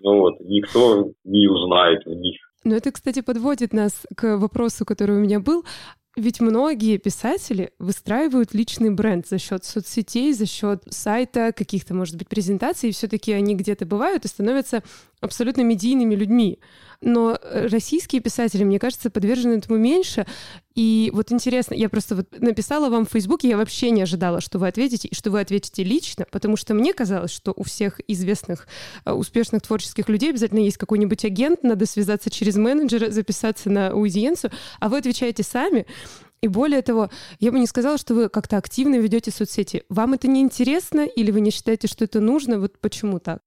ну 0.00 0.18
вот, 0.18 0.40
никто 0.40 1.10
не 1.24 1.48
узнает 1.48 2.04
в 2.04 2.10
них. 2.10 2.36
Ну 2.64 2.76
это, 2.76 2.92
кстати, 2.92 3.22
подводит 3.22 3.72
нас 3.72 4.06
к 4.16 4.36
вопросу, 4.36 4.84
который 4.84 5.16
у 5.16 5.20
меня 5.20 5.40
был. 5.40 5.64
Ведь 6.14 6.40
многие 6.40 6.98
писатели 6.98 7.70
выстраивают 7.78 8.52
личный 8.52 8.90
бренд 8.90 9.26
за 9.26 9.38
счет 9.38 9.64
соцсетей, 9.64 10.34
за 10.34 10.46
счет 10.46 10.82
сайта, 10.90 11.52
каких-то, 11.56 11.94
может 11.94 12.18
быть, 12.18 12.28
презентаций, 12.28 12.90
и 12.90 12.92
все-таки 12.92 13.32
они 13.32 13.54
где-то 13.54 13.86
бывают 13.86 14.26
и 14.26 14.28
становятся 14.28 14.82
абсолютно 15.22 15.62
медийными 15.62 16.14
людьми 16.14 16.58
но 17.02 17.36
э, 17.40 17.66
российские 17.66 18.22
писатели, 18.22 18.64
мне 18.64 18.78
кажется, 18.78 19.10
подвержены 19.10 19.54
этому 19.54 19.78
меньше. 19.78 20.26
И 20.74 21.10
вот 21.12 21.32
интересно, 21.32 21.74
я 21.74 21.88
просто 21.88 22.16
вот 22.16 22.40
написала 22.40 22.88
вам 22.88 23.04
в 23.04 23.10
Фейсбуке, 23.10 23.48
я 23.48 23.56
вообще 23.56 23.90
не 23.90 24.02
ожидала, 24.02 24.40
что 24.40 24.58
вы 24.58 24.68
ответите, 24.68 25.08
и 25.08 25.14
что 25.14 25.30
вы 25.30 25.40
ответите 25.40 25.82
лично, 25.82 26.26
потому 26.30 26.56
что 26.56 26.72
мне 26.72 26.94
казалось, 26.94 27.32
что 27.32 27.52
у 27.54 27.64
всех 27.64 28.00
известных, 28.06 28.66
э, 29.04 29.12
успешных 29.12 29.62
творческих 29.62 30.08
людей 30.08 30.30
обязательно 30.30 30.60
есть 30.60 30.78
какой-нибудь 30.78 31.24
агент, 31.24 31.62
надо 31.62 31.86
связаться 31.86 32.30
через 32.30 32.56
менеджера, 32.56 33.10
записаться 33.10 33.68
на 33.68 33.88
аудиенцию, 33.88 34.52
а 34.80 34.88
вы 34.88 34.98
отвечаете 34.98 35.42
сами. 35.42 35.86
И 36.40 36.48
более 36.48 36.82
того, 36.82 37.10
я 37.38 37.52
бы 37.52 37.58
не 37.58 37.66
сказала, 37.66 37.98
что 37.98 38.14
вы 38.14 38.28
как-то 38.28 38.56
активно 38.56 38.96
ведете 38.96 39.30
соцсети. 39.30 39.84
Вам 39.88 40.14
это 40.14 40.26
не 40.26 40.40
интересно 40.40 41.02
или 41.02 41.30
вы 41.30 41.40
не 41.40 41.50
считаете, 41.50 41.86
что 41.86 42.04
это 42.04 42.20
нужно? 42.20 42.58
Вот 42.58 42.78
почему 42.80 43.20
так? 43.20 43.42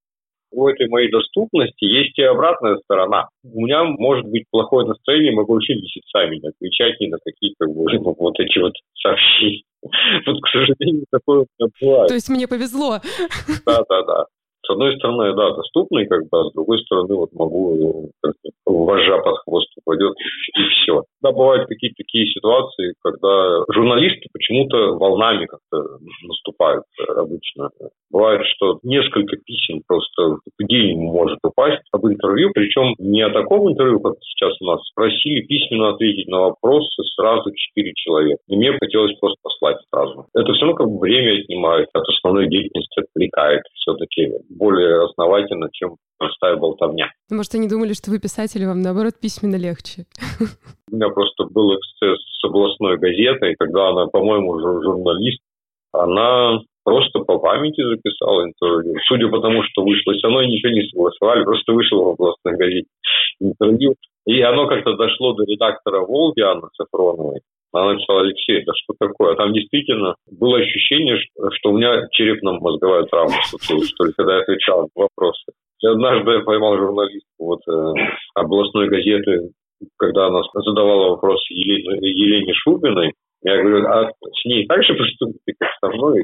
У 0.55 0.67
этой 0.67 0.87
моей 0.87 1.11
доступности 1.11 1.83
есть 1.83 2.17
и 2.17 2.23
обратная 2.23 2.77
сторона. 2.77 3.27
У 3.43 3.65
меня 3.65 3.83
может 3.83 4.25
быть 4.25 4.45
плохое 4.49 4.87
настроение, 4.87 5.33
могу 5.33 5.53
вообще 5.53 5.75
месяцами 5.75 6.37
не 6.37 6.47
отвечать 6.47 6.99
ни 6.99 7.07
на 7.07 7.17
какие-то 7.23 7.65
вот 7.67 8.39
эти 8.39 8.59
вот 8.59 8.73
сообщения. 9.01 9.63
Вот, 10.25 10.41
к 10.41 10.47
сожалению, 10.47 11.05
такое 11.11 11.41
у 11.41 11.45
меня 11.59 11.69
бывает. 11.79 12.07
То 12.07 12.15
есть 12.15 12.29
мне 12.29 12.47
повезло. 12.47 12.97
Да, 13.67 13.83
да, 13.87 14.03
да 14.03 14.25
с 14.65 14.69
одной 14.71 14.97
стороны, 14.97 15.35
да, 15.35 15.53
доступный, 15.53 16.07
как 16.07 16.27
бы, 16.27 16.39
а 16.39 16.49
с 16.49 16.53
другой 16.53 16.79
стороны, 16.79 17.15
вот 17.15 17.31
могу, 17.33 18.09
вожжа 18.65 19.17
под 19.19 19.37
хвост 19.39 19.69
упадет, 19.77 20.13
и 20.57 20.61
все. 20.69 21.03
Да, 21.21 21.31
бывают 21.31 21.67
какие-то 21.67 21.95
такие 21.97 22.27
ситуации, 22.27 22.93
когда 23.03 23.63
журналисты 23.73 24.27
почему-то 24.31 24.95
волнами 24.95 25.45
как-то 25.45 25.97
наступают 26.23 26.83
обычно. 27.15 27.69
Бывает, 28.11 28.41
что 28.55 28.79
несколько 28.83 29.37
писем 29.37 29.81
просто 29.87 30.37
в 30.59 30.67
день 30.67 30.97
может 30.97 31.39
упасть 31.43 31.83
об 31.91 32.05
интервью, 32.05 32.51
причем 32.53 32.95
не 32.99 33.21
о 33.21 33.31
таком 33.31 33.71
интервью, 33.71 33.99
как 33.99 34.13
сейчас 34.21 34.53
у 34.61 34.65
нас. 34.65 34.81
Спросили 34.89 35.41
письменно 35.41 35.89
ответить 35.89 36.27
на 36.27 36.41
вопросы 36.41 37.03
сразу 37.15 37.51
четыре 37.53 37.93
человека. 37.95 38.39
И 38.47 38.55
мне 38.55 38.71
хотелось 38.77 39.17
просто 39.19 39.37
послать 39.41 39.77
сразу. 39.91 40.27
Это 40.33 40.53
все 40.53 40.65
равно 40.65 40.75
как 40.75 40.87
бы 40.87 40.99
время 40.99 41.39
отнимает, 41.39 41.89
от 41.93 42.07
основной 42.07 42.47
деятельности 42.47 43.01
отвлекает 43.01 43.63
все-таки 43.73 44.31
более 44.49 45.03
основательно, 45.05 45.69
чем 45.73 45.95
простая 46.17 46.55
болтовня. 46.57 47.11
Может, 47.29 47.55
они 47.55 47.67
думали, 47.67 47.93
что 47.93 48.11
вы 48.11 48.19
писатель, 48.19 48.65
вам 48.65 48.81
наоборот 48.81 49.13
письменно 49.21 49.55
легче? 49.55 50.05
У 50.91 50.95
меня 50.95 51.09
просто 51.09 51.45
был 51.45 51.75
эксцесс 51.75 52.19
с 52.19 52.43
областной 52.45 52.97
газетой, 52.97 53.55
когда 53.57 53.89
она, 53.89 54.07
по-моему, 54.07 54.59
журналист, 54.59 55.41
она 55.91 56.59
просто 56.83 57.19
по 57.19 57.39
памяти 57.39 57.81
записала 57.81 58.43
интервью. 58.45 58.95
Судя 59.07 59.27
по 59.29 59.39
тому, 59.39 59.63
что 59.63 59.83
вышло, 59.83 60.13
со 60.13 60.29
мной 60.29 60.47
ничего 60.47 60.71
не 60.71 60.87
согласовали, 60.89 61.43
просто 61.43 61.73
вышло 61.73 62.03
в 62.03 62.09
областной 62.09 62.57
газете 62.57 62.87
интервью. 63.39 63.95
И 64.25 64.41
оно 64.41 64.67
как-то 64.67 64.95
дошло 64.95 65.33
до 65.33 65.43
редактора 65.43 66.01
«Волги» 66.01 66.41
Анны 66.41 66.67
Сафроновой. 66.75 67.41
Она 67.71 67.93
написала, 67.93 68.21
Алексей, 68.21 68.63
да 68.63 68.71
что 68.73 68.93
такое? 68.97 69.33
А 69.33 69.35
там 69.35 69.53
действительно 69.53 70.15
было 70.31 70.57
ощущение, 70.59 71.17
что 71.17 71.71
у 71.71 71.77
меня 71.77 72.07
черепно-мозговая 72.11 73.03
травма 73.03 73.35
случилась, 73.49 73.89
что 73.89 74.05
ли, 74.05 74.13
когда 74.15 74.37
я 74.37 74.41
отвечал 74.43 74.83
на 74.83 75.03
вопросы. 75.03 75.51
Однажды 75.83 76.31
я 76.31 76.39
поймал 76.41 76.77
журналистку 76.77 77.29
вот, 77.37 77.59
э, 77.67 77.93
областной 78.33 78.89
газеты, 78.89 79.51
когда 79.97 80.27
она 80.27 80.41
задавала 80.53 81.11
вопрос 81.11 81.41
Елене, 81.49 82.09
Елене 82.09 82.53
Шубиной, 82.53 83.13
я 83.43 83.61
говорю, 83.61 83.85
а 83.87 84.09
с 84.09 84.45
ней 84.45 84.65
так 84.65 84.83
же 84.83 84.95
поступите, 84.95 85.53
как 85.59 85.69
со 85.79 85.87
мной? 85.95 86.23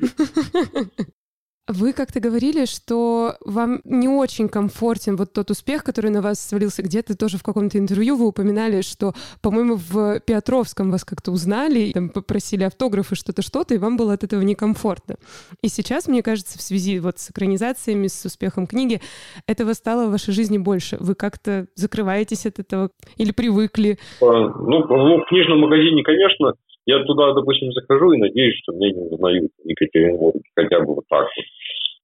Вы 1.67 1.93
как-то 1.93 2.19
говорили, 2.19 2.65
что 2.65 3.35
вам 3.45 3.81
не 3.83 4.07
очень 4.07 4.49
комфортен 4.49 5.15
вот 5.15 5.31
тот 5.31 5.51
успех, 5.51 5.83
который 5.83 6.09
на 6.09 6.21
вас 6.21 6.39
свалился. 6.39 6.81
Где-то 6.81 7.15
тоже 7.15 7.37
в 7.37 7.43
каком-то 7.43 7.77
интервью 7.77 8.17
вы 8.17 8.27
упоминали, 8.27 8.81
что, 8.81 9.13
по-моему, 9.41 9.75
в 9.75 10.19
Петровском 10.21 10.89
вас 10.89 11.05
как-то 11.05 11.31
узнали, 11.31 11.91
там 11.93 12.09
попросили 12.09 12.63
автографы, 12.63 13.15
что-то, 13.15 13.43
что-то, 13.43 13.75
и 13.75 13.77
вам 13.77 13.95
было 13.95 14.13
от 14.13 14.23
этого 14.23 14.41
некомфортно. 14.41 15.17
И 15.61 15.67
сейчас, 15.67 16.07
мне 16.07 16.23
кажется, 16.23 16.57
в 16.57 16.61
связи 16.61 16.99
вот 16.99 17.19
с 17.19 17.29
экранизациями, 17.29 18.07
с 18.07 18.25
успехом 18.25 18.65
книги, 18.65 18.99
этого 19.45 19.73
стало 19.73 20.07
в 20.07 20.11
вашей 20.11 20.33
жизни 20.33 20.57
больше. 20.57 20.97
Вы 20.99 21.13
как-то 21.13 21.67
закрываетесь 21.75 22.47
от 22.47 22.59
этого 22.59 22.89
или 23.17 23.31
привыкли? 23.31 23.99
А, 24.19 24.25
ну, 24.25 24.87
ну 24.87 25.17
в 25.19 25.25
книжном 25.29 25.59
магазине, 25.59 26.03
конечно, 26.03 26.53
я 26.91 27.03
туда, 27.03 27.33
допустим, 27.33 27.71
захожу 27.71 28.13
и 28.13 28.19
надеюсь, 28.19 28.57
что 28.61 28.73
меня 28.73 28.91
не 28.91 29.01
узнают 29.01 29.51
в 29.63 29.67
Екатеринбурге, 29.67 30.41
хотя 30.55 30.79
бы 30.81 30.95
вот 30.95 31.05
так 31.09 31.27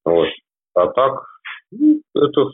вот. 0.05 0.13
вот. 0.13 0.29
А 0.75 0.87
так, 0.87 1.23
ну, 1.71 1.99
это 2.15 2.51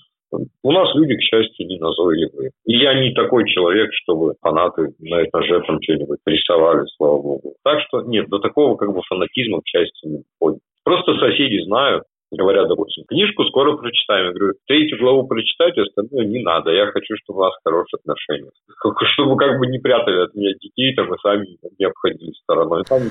у 0.64 0.72
нас 0.72 0.94
люди, 0.96 1.16
к 1.16 1.22
счастью, 1.22 1.68
не 1.68 1.78
назойливые. 1.78 2.52
И 2.66 2.78
я 2.78 3.00
не 3.00 3.14
такой 3.14 3.48
человек, 3.48 3.92
чтобы 3.94 4.34
фанаты 4.42 4.94
на 5.00 5.24
этаже 5.24 5.62
там 5.68 5.80
что-нибудь 5.82 6.20
рисовали, 6.26 6.86
слава 6.98 7.22
богу. 7.22 7.54
Так 7.64 7.80
что 7.82 8.02
нет, 8.02 8.28
до 8.30 8.40
такого 8.40 8.76
как 8.76 8.94
бы 8.94 9.02
фанатизма, 9.08 9.62
к 9.62 9.68
счастью, 9.68 10.10
не 10.10 10.24
доходит. 10.24 10.62
Просто 10.84 11.14
соседи 11.20 11.64
знают, 11.66 12.04
говорят, 12.38 12.68
допустим, 12.68 13.06
книжку 13.06 13.46
скоро 13.46 13.78
прочитаем. 13.78 14.28
Я 14.28 14.34
говорю, 14.34 14.54
третью 14.68 15.00
главу 15.00 15.28
прочитать, 15.28 15.78
остальное 15.78 16.26
не 16.26 16.44
надо. 16.44 16.72
Я 16.72 16.88
хочу, 16.88 17.16
чтобы 17.24 17.40
у 17.40 17.44
нас 17.44 17.54
хорошие 17.64 18.00
отношения. 18.00 18.52
Чтобы 19.14 19.38
как 19.38 19.60
бы 19.60 19.68
не 19.68 19.80
прятали 19.80 20.24
от 20.24 20.34
меня 20.34 20.54
детей, 20.60 20.94
там, 20.96 21.14
и 21.14 21.18
сами 21.22 21.58
не 21.78 21.86
обходили 21.86 22.32
стороной. 22.44 22.84
Там 22.84 23.02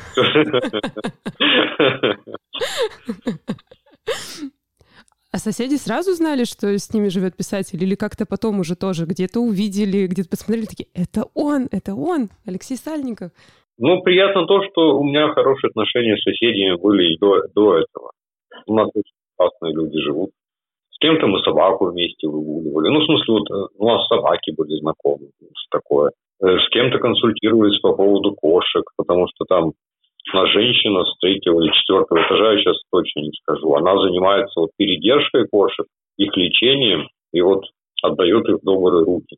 А 5.35 5.39
соседи 5.39 5.77
сразу 5.77 6.13
знали, 6.13 6.45
что 6.45 6.67
с 6.79 6.93
ними 6.93 7.09
живет 7.09 7.35
писатель, 7.35 7.83
или 7.83 7.95
как-то 7.95 8.27
потом 8.27 8.61
уже 8.61 8.77
тоже 8.77 9.07
где-то 9.07 9.41
увидели, 9.41 10.07
где-то 10.07 10.29
посмотрели, 10.29 10.67
такие, 10.67 10.89
это 10.93 11.25
он, 11.33 11.69
это 11.73 11.95
он, 11.95 12.29
Алексей 12.47 12.77
Сальников. 12.77 13.31
Ну, 13.79 14.03
приятно 14.03 14.47
то, 14.47 14.63
что 14.63 14.99
у 14.99 15.05
меня 15.05 15.33
хорошие 15.33 15.71
отношения 15.71 16.19
с 16.19 16.23
соседями 16.23 16.77
были 16.77 17.15
и 17.15 17.19
до, 17.19 17.49
до 17.55 17.79
этого. 17.79 18.12
У 18.67 18.75
нас 18.75 18.89
очень 18.95 19.15
классные 19.37 19.75
люди 19.75 19.99
живут. 20.01 20.31
С 20.91 20.99
кем-то 20.99 21.27
мы 21.27 21.41
собаку 21.43 21.87
вместе 21.87 22.29
выгуливали. 22.29 22.89
Ну, 22.89 23.01
в 23.01 23.05
смысле, 23.07 23.35
вот 23.35 23.51
э, 23.51 23.69
у 23.79 23.87
нас 23.87 24.07
собаки 24.07 24.53
были 24.57 24.79
знакомы, 24.81 25.29
такое. 25.71 26.13
Э, 26.43 26.59
с 26.59 26.69
кем-то 26.71 26.99
консультировались 26.99 27.81
по 27.81 27.95
поводу 27.95 28.35
кошек, 28.35 28.85
потому 28.97 29.27
что 29.29 29.45
там 29.45 29.73
одна 30.33 30.47
женщина 30.47 31.05
с 31.05 31.19
третьего 31.21 31.61
или 31.61 31.73
четвертого 31.73 32.19
этажа, 32.19 32.53
я 32.53 32.59
сейчас 32.59 32.77
точно 32.91 33.21
не 33.21 33.33
скажу, 33.43 33.75
она 33.75 33.99
занимается 34.01 34.61
вот 34.61 34.71
передержкой 34.77 35.47
кошек, 35.49 35.87
их 36.17 36.37
лечением, 36.37 37.09
и 37.33 37.41
вот 37.41 37.65
отдает 38.03 38.49
их 38.49 38.57
в 38.57 38.65
добрые 38.65 39.05
руки. 39.05 39.37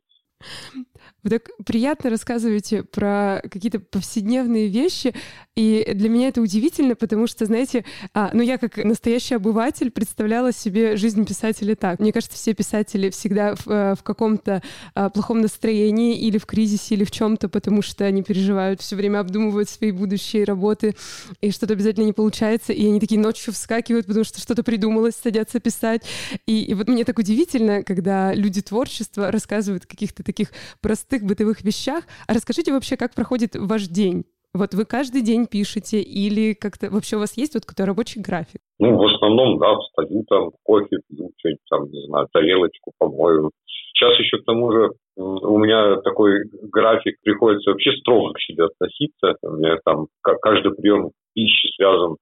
Вы 1.25 1.31
так 1.31 1.49
приятно 1.65 2.11
рассказываете 2.11 2.83
про 2.83 3.41
какие-то 3.49 3.79
повседневные 3.79 4.67
вещи, 4.67 5.15
и 5.55 5.91
для 5.95 6.07
меня 6.07 6.27
это 6.27 6.39
удивительно, 6.39 6.95
потому 6.95 7.25
что, 7.25 7.45
знаете, 7.45 7.83
а, 8.13 8.29
ну 8.31 8.43
я 8.43 8.59
как 8.59 8.77
настоящий 8.77 9.33
обыватель 9.33 9.89
представляла 9.89 10.51
себе 10.53 10.97
жизнь 10.97 11.25
писателя 11.25 11.75
так. 11.75 11.99
Мне 11.99 12.13
кажется, 12.13 12.37
все 12.37 12.53
писатели 12.53 13.09
всегда 13.09 13.55
в, 13.55 13.67
э, 13.67 13.95
в 13.95 14.03
каком-то 14.03 14.61
а, 14.93 15.09
плохом 15.09 15.41
настроении 15.41 16.15
или 16.15 16.37
в 16.37 16.45
кризисе, 16.45 16.93
или 16.93 17.03
в 17.03 17.09
чем-то, 17.09 17.49
потому 17.49 17.81
что 17.81 18.05
они 18.05 18.21
переживают, 18.21 18.81
все 18.81 18.95
время 18.95 19.17
обдумывают 19.17 19.67
свои 19.67 19.89
будущие 19.89 20.43
работы, 20.43 20.95
и 21.41 21.49
что-то 21.49 21.73
обязательно 21.73 22.03
не 22.03 22.13
получается, 22.13 22.71
и 22.71 22.85
они 22.85 22.99
такие 22.99 23.19
ночью 23.19 23.51
вскакивают, 23.51 24.05
потому 24.05 24.25
что 24.25 24.39
что-то 24.39 24.61
придумалось, 24.61 25.15
садятся 25.15 25.59
писать. 25.59 26.03
И, 26.45 26.65
и 26.65 26.75
вот 26.75 26.87
мне 26.87 27.03
так 27.03 27.17
удивительно, 27.17 27.81
когда 27.81 28.31
люди 28.31 28.61
творчества 28.61 29.31
рассказывают 29.31 29.87
каких-то 29.87 30.21
таких 30.21 30.49
простых 30.81 31.14
простых 31.15 31.27
бытовых 31.27 31.63
вещах. 31.63 32.03
А 32.27 32.33
расскажите 32.33 32.71
вообще, 32.71 32.97
как 32.97 33.13
проходит 33.13 33.55
ваш 33.55 33.87
день? 33.87 34.23
Вот 34.53 34.73
вы 34.73 34.85
каждый 34.85 35.21
день 35.21 35.47
пишете 35.47 36.01
или 36.01 36.53
как-то 36.53 36.89
вообще 36.89 37.17
у 37.17 37.19
вас 37.19 37.37
есть 37.37 37.55
вот 37.55 37.65
какой-то 37.65 37.85
рабочий 37.85 38.21
график? 38.21 38.61
Ну, 38.79 38.95
в 38.95 39.05
основном, 39.05 39.59
да, 39.59 39.75
встаю 39.79 40.23
там, 40.29 40.51
кофе 40.63 40.97
пью, 41.09 41.31
что-нибудь 41.37 41.61
там, 41.69 41.91
не 41.91 42.05
знаю, 42.07 42.27
тарелочку 42.31 42.93
помою. 42.97 43.51
Сейчас 43.93 44.17
еще 44.19 44.37
к 44.37 44.45
тому 44.45 44.71
же 44.71 44.91
у 45.17 45.57
меня 45.57 45.97
такой 46.01 46.45
график, 46.71 47.15
приходится 47.21 47.71
вообще 47.71 47.91
строго 47.99 48.33
к 48.33 48.39
себе 48.41 48.65
относиться. 48.65 49.35
У 49.41 49.57
меня 49.57 49.77
там 49.83 50.07
каждый 50.21 50.73
прием 50.73 51.11
пищи 51.33 51.67
связан 51.75 52.15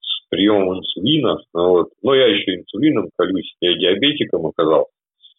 с 0.00 0.28
приемом 0.28 0.78
инсулина. 0.78 1.38
Ну, 1.54 1.68
вот. 1.68 1.88
Но 2.02 2.14
я 2.14 2.26
еще 2.26 2.56
инсулином 2.56 3.08
колюсь, 3.16 3.54
я 3.60 3.74
диабетиком 3.74 4.46
оказался. 4.46 4.92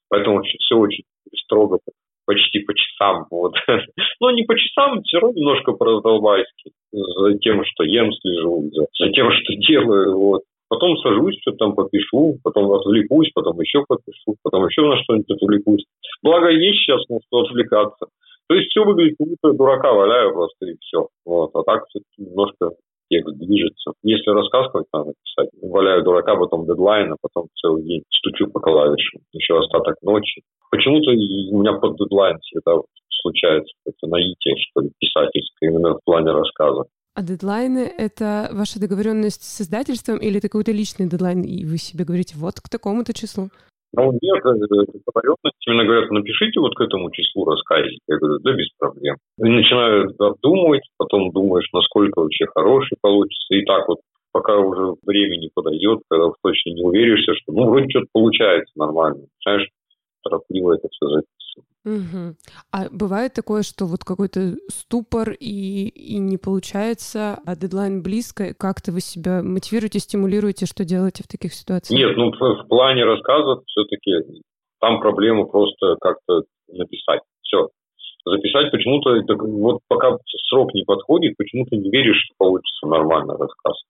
Поэтому 0.10 0.42
все 0.42 0.76
очень 0.76 1.04
строго 1.36 1.80
почти 2.26 2.60
по 2.60 2.74
часам. 2.74 3.26
Вот. 3.32 3.54
Но 4.20 4.32
не 4.32 4.44
по 4.44 4.58
часам, 4.58 5.02
все 5.04 5.20
равно 5.20 5.38
немножко 5.38 5.74
по-раздолбайски. 5.74 6.72
За 6.92 7.38
тем, 7.40 7.64
что 7.66 7.84
ем, 7.84 8.12
слежу, 8.14 8.70
за, 8.72 8.86
за 8.98 9.12
тем, 9.12 9.32
что 9.32 9.56
делаю. 9.56 10.18
Вот. 10.18 10.42
Потом 10.68 10.98
сажусь, 10.98 11.38
что 11.42 11.52
там 11.52 11.76
попишу, 11.76 12.38
потом 12.44 12.72
отвлекусь, 12.72 13.30
потом 13.34 13.60
еще 13.62 13.84
попишу, 13.88 14.36
потом 14.44 14.66
еще 14.66 14.82
на 14.82 14.98
что-нибудь 15.04 15.30
отвлекусь. 15.30 15.86
Благо 16.24 16.50
есть 16.50 16.80
сейчас 16.80 17.08
на 17.08 17.20
что 17.28 17.42
отвлекаться. 17.42 18.08
То 18.48 18.56
есть 18.56 18.70
все 18.70 18.84
выглядит, 18.84 19.16
как 19.18 19.28
будто 19.28 19.58
дурака 19.58 19.94
валяю 19.94 20.34
просто 20.34 20.66
и 20.66 20.76
все. 20.82 21.08
Вот. 21.26 21.52
А 21.54 21.64
так 21.64 21.86
все-таки 21.88 22.30
немножко 22.30 22.72
текст 23.10 23.36
движется. 23.38 23.94
Если 24.04 24.30
рассказывать, 24.32 24.88
надо 24.94 25.14
писать. 25.24 25.50
Валяю 25.62 26.04
дурака, 26.04 26.36
потом 26.36 26.66
дедлайн, 26.66 27.14
а 27.14 27.16
потом 27.22 27.48
целый 27.62 27.84
день 27.84 28.04
стучу 28.10 28.48
по 28.52 28.60
клавишам. 28.60 29.22
Еще 29.32 29.58
остаток 29.58 29.96
ночи. 30.02 30.42
Почему-то 30.72 31.12
у 31.12 31.60
меня 31.60 31.74
под 31.74 31.98
дедлайн 31.98 32.38
всегда 32.40 32.82
случается 33.22 33.74
это 33.86 34.08
наитие, 34.08 34.56
что 34.58 34.82
ли, 34.82 34.92
писательское, 35.00 35.70
именно 35.70 35.96
в 35.96 36.00
плане 36.04 36.32
рассказа. 36.32 36.86
А 37.16 37.24
дедлайны— 37.24 37.90
это 37.98 38.50
ваша 38.52 38.80
договоренность 38.80 39.44
с 39.44 39.62
издательством 39.62 40.18
или 40.18 40.38
это 40.38 40.50
какой-то 40.50 40.74
личный 40.74 41.08
дедлайн, 41.08 41.44
и 41.44 41.64
вы 41.64 41.78
себе 41.78 42.04
говорите, 42.04 42.36
вот 42.38 42.60
к 42.60 42.68
такому-то 42.70 43.14
числу? 43.14 43.50
Ну, 43.96 44.12
нет, 44.22 44.44
договоренность. 44.44 45.68
Именно 45.68 45.86
говорят, 45.86 46.12
напишите 46.12 46.60
вот 46.60 46.76
к 46.76 46.82
этому 46.82 47.12
числу 47.12 47.46
рассказик. 47.46 48.00
Я 48.08 48.18
говорю, 48.18 48.40
да 48.40 48.54
без 48.54 48.70
проблем. 48.78 49.16
И 49.40 49.44
начинаю 49.44 50.14
обдумывать, 50.20 50.84
потом 50.98 51.32
думаешь, 51.32 51.68
насколько 51.74 52.22
вообще 52.22 52.46
хороший 52.54 52.98
получится. 53.02 53.56
И 53.56 53.64
так 53.66 53.88
вот, 53.88 54.00
пока 54.32 54.58
уже 54.58 54.96
время 55.06 55.38
не 55.38 55.50
подойдет, 55.54 56.02
когда 56.10 56.28
точно 56.44 56.72
не 56.72 56.84
уверишься, 56.84 57.34
что 57.36 57.54
ну, 57.54 57.70
вроде 57.70 57.90
что-то 57.90 58.08
получается 58.12 58.72
нормально. 58.76 59.24
Знаешь, 59.44 59.68
торопливо 60.24 60.76
это 60.76 60.88
все. 60.92 61.22
Угу. 61.86 62.36
А 62.72 62.90
бывает 62.92 63.34
такое, 63.34 63.62
что 63.62 63.86
вот 63.86 64.04
какой-то 64.04 64.56
ступор 64.70 65.32
и, 65.32 65.88
и 65.88 66.18
не 66.18 66.38
получается, 66.38 67.40
а 67.46 67.56
дедлайн 67.56 68.02
близко. 68.02 68.56
Как-то 68.56 68.92
вы 68.92 69.02
себя 69.02 69.44
мотивируете, 69.44 70.00
стимулируете, 70.00 70.66
что 70.66 70.84
делаете 70.84 71.24
в 71.24 71.28
таких 71.28 71.54
ситуациях? 71.54 72.00
Нет, 72.00 72.18
ну 72.18 72.32
в, 72.32 72.64
в 72.64 72.68
плане 72.68 73.06
рассказов 73.06 73.64
все-таки 73.68 74.42
там 74.82 75.00
проблема 75.00 75.46
просто 75.46 75.96
как-то 76.02 76.44
написать. 76.68 77.22
Все. 77.42 77.70
Записать 78.26 78.72
почему-то, 78.72 79.22
вот 79.46 79.82
пока 79.88 80.18
срок 80.50 80.74
не 80.74 80.84
подходит, 80.84 81.38
почему-то 81.38 81.76
не 81.76 81.92
веришь, 81.92 82.18
что 82.26 82.34
получится 82.40 82.88
нормально 82.88 83.38
рассказ. 83.38 83.84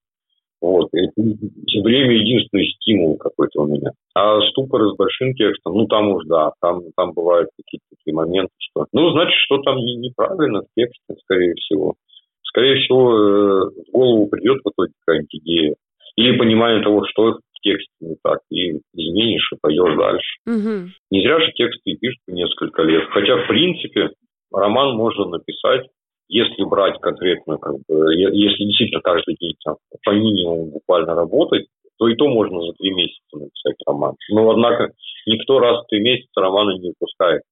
Вот. 0.65 0.89
И 0.93 1.81
время 1.81 2.15
единственный 2.15 2.65
стимул 2.65 3.17
какой-то 3.17 3.61
у 3.61 3.67
меня. 3.67 3.91
А 4.15 4.41
ступоры 4.49 4.89
с 4.89 4.95
большим 4.95 5.35
текстом, 5.35 5.73
ну 5.73 5.85
там 5.85 6.09
уж 6.09 6.25
да, 6.25 6.53
там, 6.59 6.81
там 6.97 7.13
бывают 7.13 7.49
какие-то 7.55 7.85
такие 7.91 8.15
моменты, 8.15 8.51
что... 8.57 8.87
Ну, 8.91 9.11
значит, 9.11 9.35
что 9.45 9.59
там 9.59 9.77
не, 9.77 9.95
неправильно 9.95 10.61
в 10.61 10.67
тексте, 10.75 11.13
скорее 11.21 11.53
всего. 11.53 11.93
Скорее 12.41 12.81
всего, 12.81 13.13
э, 13.13 13.69
в 13.69 13.91
голову 13.91 14.27
придет 14.27 14.57
в 14.63 14.69
итоге 14.71 14.93
какая-нибудь 15.05 15.35
идея. 15.35 15.75
Или 16.15 16.35
понимание 16.35 16.81
того, 16.81 17.05
что 17.11 17.33
в 17.33 17.61
тексте 17.61 17.91
не 17.99 18.15
так, 18.23 18.39
и 18.49 18.79
изменишь, 18.95 19.51
и 19.53 19.57
пойдешь 19.61 19.95
дальше. 19.95 20.37
Угу. 20.47 20.89
Не 21.11 21.21
зря 21.21 21.41
же 21.41 21.51
тексты 21.51 21.95
пишут 21.95 22.21
несколько 22.27 22.81
лет. 22.81 23.03
Хотя, 23.11 23.37
в 23.37 23.47
принципе, 23.47 24.09
роман 24.51 24.95
можно 24.95 25.25
написать 25.25 25.85
если 26.27 26.63
брать 26.63 26.99
конкретно, 27.01 27.57
как 27.57 27.75
бы, 27.87 28.15
если 28.15 28.65
действительно 28.65 29.01
каждый 29.01 29.35
день 29.39 29.55
там, 29.63 29.75
по 30.03 30.11
минимуму 30.11 30.71
буквально 30.71 31.15
работать, 31.15 31.67
то 31.97 32.07
и 32.07 32.15
то 32.15 32.27
можно 32.27 32.61
за 32.61 32.73
три 32.73 32.91
месяца 32.91 33.37
написать 33.37 33.75
роман. 33.85 34.15
Но, 34.29 34.49
однако, 34.49 34.91
никто 35.25 35.59
раз 35.59 35.83
в 35.83 35.87
три 35.87 36.01
месяца 36.01 36.41
романа 36.41 36.77
не 36.77 36.89
выпускает. 36.89 37.43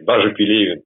Даже 0.00 0.34
Пелевин. 0.34 0.82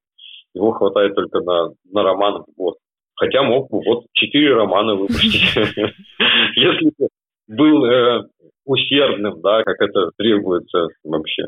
Его 0.53 0.71
хватает 0.71 1.15
только 1.15 1.41
на, 1.41 1.73
на 1.91 2.03
роман 2.03 2.43
в 2.43 2.55
год. 2.55 2.75
Хотя 3.15 3.43
мог 3.43 3.69
бы 3.69 3.81
вот 3.85 4.05
четыре 4.13 4.53
романа 4.53 4.95
выпустить. 4.95 5.55
Если 6.55 6.91
бы 6.97 7.07
был 7.47 7.85
э, 7.85 8.23
усердным, 8.65 9.41
да, 9.41 9.63
как 9.63 9.81
это 9.81 10.11
требуется 10.17 10.87
вообще. 11.03 11.43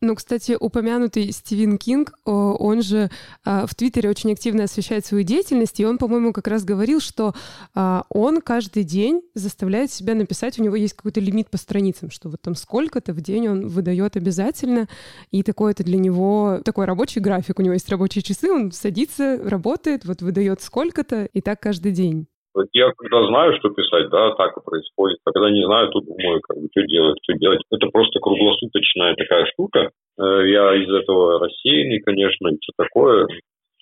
Ну, 0.00 0.14
кстати, 0.14 0.56
упомянутый 0.58 1.32
Стивен 1.32 1.76
Кинг, 1.76 2.12
он 2.24 2.82
же 2.82 3.10
а, 3.44 3.66
в 3.66 3.74
Твиттере 3.74 4.08
очень 4.08 4.30
активно 4.30 4.64
освещает 4.64 5.04
свою 5.04 5.24
деятельность, 5.24 5.80
и 5.80 5.84
он, 5.84 5.98
по-моему, 5.98 6.32
как 6.32 6.46
раз 6.46 6.64
говорил, 6.64 7.00
что 7.00 7.34
а, 7.74 8.04
он 8.08 8.40
каждый 8.40 8.84
день 8.84 9.22
заставляет 9.34 9.90
себя 9.90 10.14
написать, 10.14 10.56
у 10.60 10.62
него 10.62 10.76
есть 10.76 10.94
какой-то 10.94 11.18
лимит 11.18 11.50
по 11.50 11.56
страницам, 11.56 12.12
что 12.12 12.28
вот 12.28 12.40
там 12.40 12.54
сколько-то 12.54 13.12
в 13.12 13.20
день 13.20 13.48
он 13.48 13.66
выдает 13.66 14.16
обязательно, 14.16 14.88
и 15.32 15.42
такой 15.42 15.72
это 15.72 15.82
для 15.82 15.98
него 15.98 16.60
такой 16.64 16.84
рабочий 16.84 17.18
график, 17.18 17.58
у 17.58 17.62
него 17.62 17.74
есть 17.74 17.88
рабочие 17.88 18.22
часы, 18.22 18.52
он 18.52 18.70
садится, 18.70 19.36
работает, 19.42 20.04
вот 20.04 20.22
выдает 20.22 20.62
сколько-то, 20.62 21.24
и 21.24 21.40
так 21.40 21.60
каждый 21.60 21.90
день. 21.90 22.28
Я 22.72 22.90
когда 22.96 23.26
знаю, 23.26 23.56
что 23.58 23.70
писать, 23.70 24.08
да, 24.10 24.34
так 24.34 24.56
и 24.56 24.64
происходит. 24.64 25.18
А 25.24 25.32
когда 25.32 25.50
не 25.50 25.64
знаю, 25.64 25.88
то 25.90 26.00
думаю, 26.00 26.40
как 26.40 26.58
бы, 26.58 26.68
что 26.70 26.82
делать, 26.86 27.18
что 27.22 27.34
делать. 27.38 27.60
Это 27.70 27.86
просто 27.88 28.18
круглосуточная 28.20 29.14
такая 29.14 29.46
штука. 29.46 29.90
Э, 30.18 30.48
я 30.48 30.74
из 30.74 30.90
этого 30.90 31.38
рассеянный, 31.38 32.00
конечно, 32.00 32.48
и 32.48 32.58
все 32.60 32.72
такое. 32.76 33.26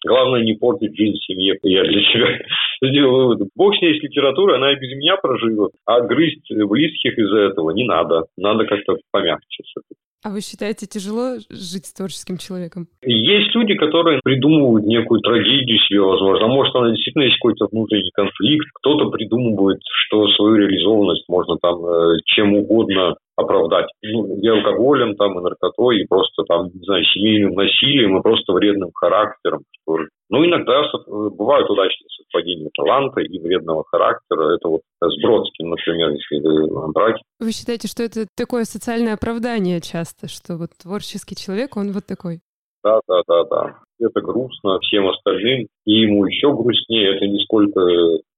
Главное 0.05 0.43
не 0.43 0.55
портить 0.55 0.97
жизнь 0.97 1.17
семье. 1.27 1.59
Я 1.63 1.85
для 1.85 2.03
себя 2.03 2.39
сделал 2.83 3.29
вывод. 3.29 3.49
Бог 3.57 3.75
с 3.77 3.81
ней 3.81 3.99
с 3.99 4.03
литературой, 4.03 4.57
она 4.57 4.73
и 4.73 4.79
без 4.79 4.97
меня 4.97 5.17
проживет. 5.17 5.73
А 5.87 6.01
грызть 6.01 6.51
близких 6.51 7.19
из-за 7.19 7.39
этого 7.39 7.71
не 7.71 7.85
надо. 7.85 8.27
Надо 8.37 8.67
как-то 8.67 8.97
помягче 9.11 9.63
все-таки. 9.65 10.06
А 10.25 10.31
вы 10.31 10.41
считаете, 10.41 10.87
тяжело 10.87 11.39
жить 11.51 11.87
с 11.87 11.93
творческим 11.93 12.39
человеком? 12.39 12.89
Есть 13.03 13.55
люди, 13.55 13.75
которые 13.75 14.21
придумывают 14.25 14.85
некую 14.87 15.21
трагедию 15.21 15.79
себе, 15.79 16.01
возможно. 16.01 16.49
Может, 16.49 16.75
она 16.75 16.91
действительно 16.91 17.23
есть 17.23 17.37
какой-то 17.37 17.69
внутренний 17.71 18.11
конфликт. 18.13 18.67
Кто-то 18.81 19.11
придумывает, 19.11 19.79
что 19.85 20.27
свою 20.29 20.57
реализованность 20.57 21.25
можно 21.29 21.57
там 21.63 21.85
э, 21.87 22.19
чем 22.25 22.55
угодно 22.55 23.15
оправдать. 23.37 23.87
Ну, 24.03 24.41
и 24.41 24.49
алкоголем, 24.49 25.15
там, 25.15 25.39
и 25.39 25.43
наркотой, 25.43 26.01
и 26.01 26.07
просто 26.07 26.43
там, 26.49 26.71
не 26.73 26.85
знаю, 26.85 27.05
семейным 27.05 27.55
насилием, 27.55 28.19
и 28.19 28.23
просто 28.23 28.53
вредным 28.53 28.91
характером. 28.95 29.63
Ну, 29.87 30.45
иногда 30.45 30.83
бывают 31.07 31.71
удачные 31.71 32.09
совпадения 32.37 32.71
таланта 32.75 33.21
и 33.21 33.39
вредного 33.39 33.85
характера. 33.85 34.57
Это 34.57 34.69
вот 34.69 34.83
с 35.03 35.23
Бродским, 35.23 35.71
например, 35.71 36.11
если 36.11 36.93
брать. 36.93 37.21
Вы 37.41 37.53
считаете, 37.53 37.89
что 37.89 38.03
это 38.03 38.27
такое 38.37 38.65
социальное 38.65 39.15
оправдание 39.15 39.81
часто, 39.81 40.29
что 40.29 40.57
вот 40.57 40.71
творческий 40.83 41.37
человек, 41.37 41.77
он 41.77 41.93
вот 41.93 42.07
такой? 42.07 42.41
Да, 42.85 43.01
да, 43.09 43.23
да, 43.27 43.45
да. 43.45 43.79
Это 43.99 44.21
грустно 44.21 44.79
всем 44.81 45.09
остальным, 45.09 45.67
и 45.87 45.93
ему 45.93 46.27
еще 46.27 46.53
грустнее. 46.53 47.17
Это 47.17 47.27
нисколько, 47.27 47.81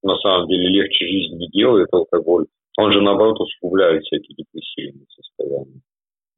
на 0.03 0.17
самом 0.19 0.49
деле, 0.49 0.69
легче 0.69 1.07
жизнь 1.07 1.37
не 1.37 1.49
делает 1.49 1.89
алкоголь. 1.93 2.47
Он 2.79 2.93
же, 2.93 3.01
наоборот, 3.01 3.41
усугубляет 3.41 4.05
всякие 4.05 4.37
депрессивные 4.37 5.07
состояния. 5.15 5.81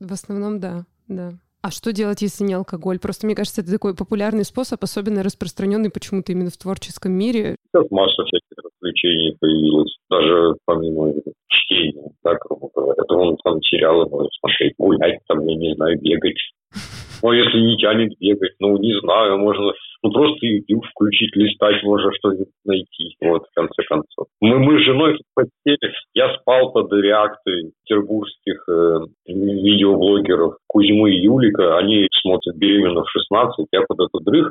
В 0.01 0.13
основном, 0.13 0.59
да, 0.59 0.87
да. 1.07 1.33
А 1.63 1.71
что 1.71 1.93
делать, 1.93 2.23
если 2.23 2.45
не 2.45 2.55
алкоголь? 2.55 2.99
Просто 2.99 3.27
мне 3.27 3.35
кажется, 3.35 3.61
это 3.61 3.71
такой 3.71 3.95
популярный 3.95 4.45
способ, 4.45 4.83
особенно 4.83 5.23
распространенный 5.23 5.91
почему-то 5.91 6.33
именно 6.33 6.49
в 6.49 6.57
творческом 6.57 7.13
мире. 7.13 7.57
Сейчас 7.71 7.91
масса 7.91 8.25
всяких 8.25 8.65
развлечений 8.65 9.37
появилась, 9.39 9.95
даже 10.09 10.55
помимо 10.65 11.13
чтения, 11.49 12.11
так, 12.23 12.39
грубо 12.49 12.71
говоря. 12.75 13.03
Это 13.03 13.15
вон 13.15 13.37
там 13.45 13.61
сериалы 13.61 14.09
можно 14.09 14.29
смотреть, 14.41 14.75
гулять, 14.79 15.19
там, 15.29 15.47
я 15.47 15.57
не 15.57 15.75
знаю, 15.75 16.01
бегать. 16.01 16.39
Ну, 17.23 17.33
если 17.33 17.59
не 17.59 17.77
тянет 17.77 18.13
бегать, 18.19 18.55
ну, 18.61 18.77
не 18.79 18.99
знаю, 19.01 19.39
можно 19.39 19.73
ну, 20.03 20.11
просто 20.11 20.47
YouTube 20.47 20.85
включить, 20.87 21.37
листать, 21.37 21.83
можно 21.83 22.11
что-нибудь 22.15 22.49
найти, 22.65 23.17
вот, 23.21 23.45
в 23.47 23.55
конце 23.55 23.83
концов. 23.89 24.27
Мы, 24.41 24.59
мы 24.59 24.81
с 24.81 24.85
женой 24.85 25.17
тут 25.17 25.27
постели, 25.35 25.93
я 26.15 26.35
спал 26.39 26.73
под 26.73 26.93
реакцией 26.93 27.73
петербургских 27.85 28.65
э, 28.69 28.99
видеоблогеров 29.27 30.55
Кузьмы 30.67 31.13
и 31.13 31.23
Юлика, 31.23 31.77
они 31.77 32.09
смотрят 32.23 32.57
«Беременна 32.57 33.03
в 33.03 33.35
16», 33.35 33.67
я 33.73 33.83
под 33.83 34.01
эту 34.01 34.21
дрых 34.21 34.51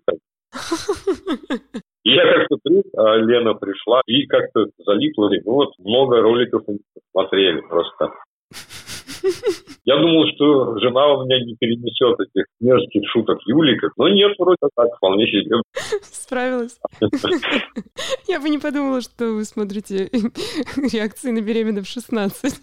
И 2.06 2.12
я 2.12 2.24
как-то 2.24 2.58
дрых, 2.64 2.86
а 2.96 3.18
Лена 3.18 3.56
пришла 3.56 4.02
и 4.06 4.26
как-то 4.26 4.68
залипла, 4.78 5.30
ну 5.46 5.54
вот 5.54 5.74
много 5.80 6.22
роликов 6.22 6.64
смотрели 7.12 7.60
просто. 7.62 8.12
Я 9.86 9.98
думал, 9.98 10.28
что 10.36 10.78
жена 10.80 11.14
у 11.14 11.26
меня 11.26 11.44
не 11.44 11.56
перенесет 11.56 12.20
этих 12.20 12.46
мерзких 12.60 13.10
шуток 13.10 13.40
Юлика, 13.46 13.90
но 13.98 14.10
нет, 14.10 14.34
вроде 14.38 14.58
так, 14.76 14.96
вполне 14.98 15.28
себе. 15.28 15.58
Справилась. 16.02 16.80
Я 18.28 18.40
бы 18.40 18.50
не 18.50 18.60
подумала, 18.60 19.02
что 19.02 19.34
вы 19.34 19.44
смотрите 19.46 20.10
реакции 20.94 21.32
на 21.32 21.42
беременных 21.42 21.86
в 21.86 21.90
16. 21.90 22.54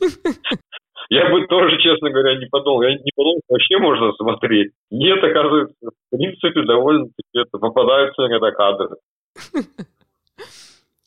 Я 1.09 1.31
бы 1.31 1.47
тоже, 1.47 1.79
честно 1.79 2.11
говоря, 2.11 2.39
не 2.39 2.47
подумал. 2.47 2.83
Я 2.83 2.95
не 2.95 3.11
подумал, 3.15 3.41
что 3.45 3.55
вообще 3.55 3.79
можно 3.79 4.13
смотреть. 4.15 4.73
Нет, 4.91 5.23
оказывается, 5.23 5.75
в 5.83 6.17
принципе, 6.17 6.63
довольно-таки 6.63 7.39
это 7.39 7.59
попадаются 7.59 8.27
иногда 8.27 8.51
кадры. 8.51 8.97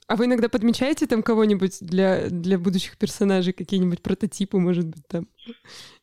А 0.10 0.16
вы 0.16 0.26
иногда 0.26 0.50
подмечаете 0.50 1.06
там 1.06 1.22
кого-нибудь 1.22 1.78
для, 1.82 2.30
для 2.32 2.58
будущих 2.58 2.98
персонажей, 2.98 3.54
какие-нибудь 3.54 4.02
прототипы, 4.02 4.58
может 4.58 4.88
быть, 4.88 5.06
там? 5.08 5.26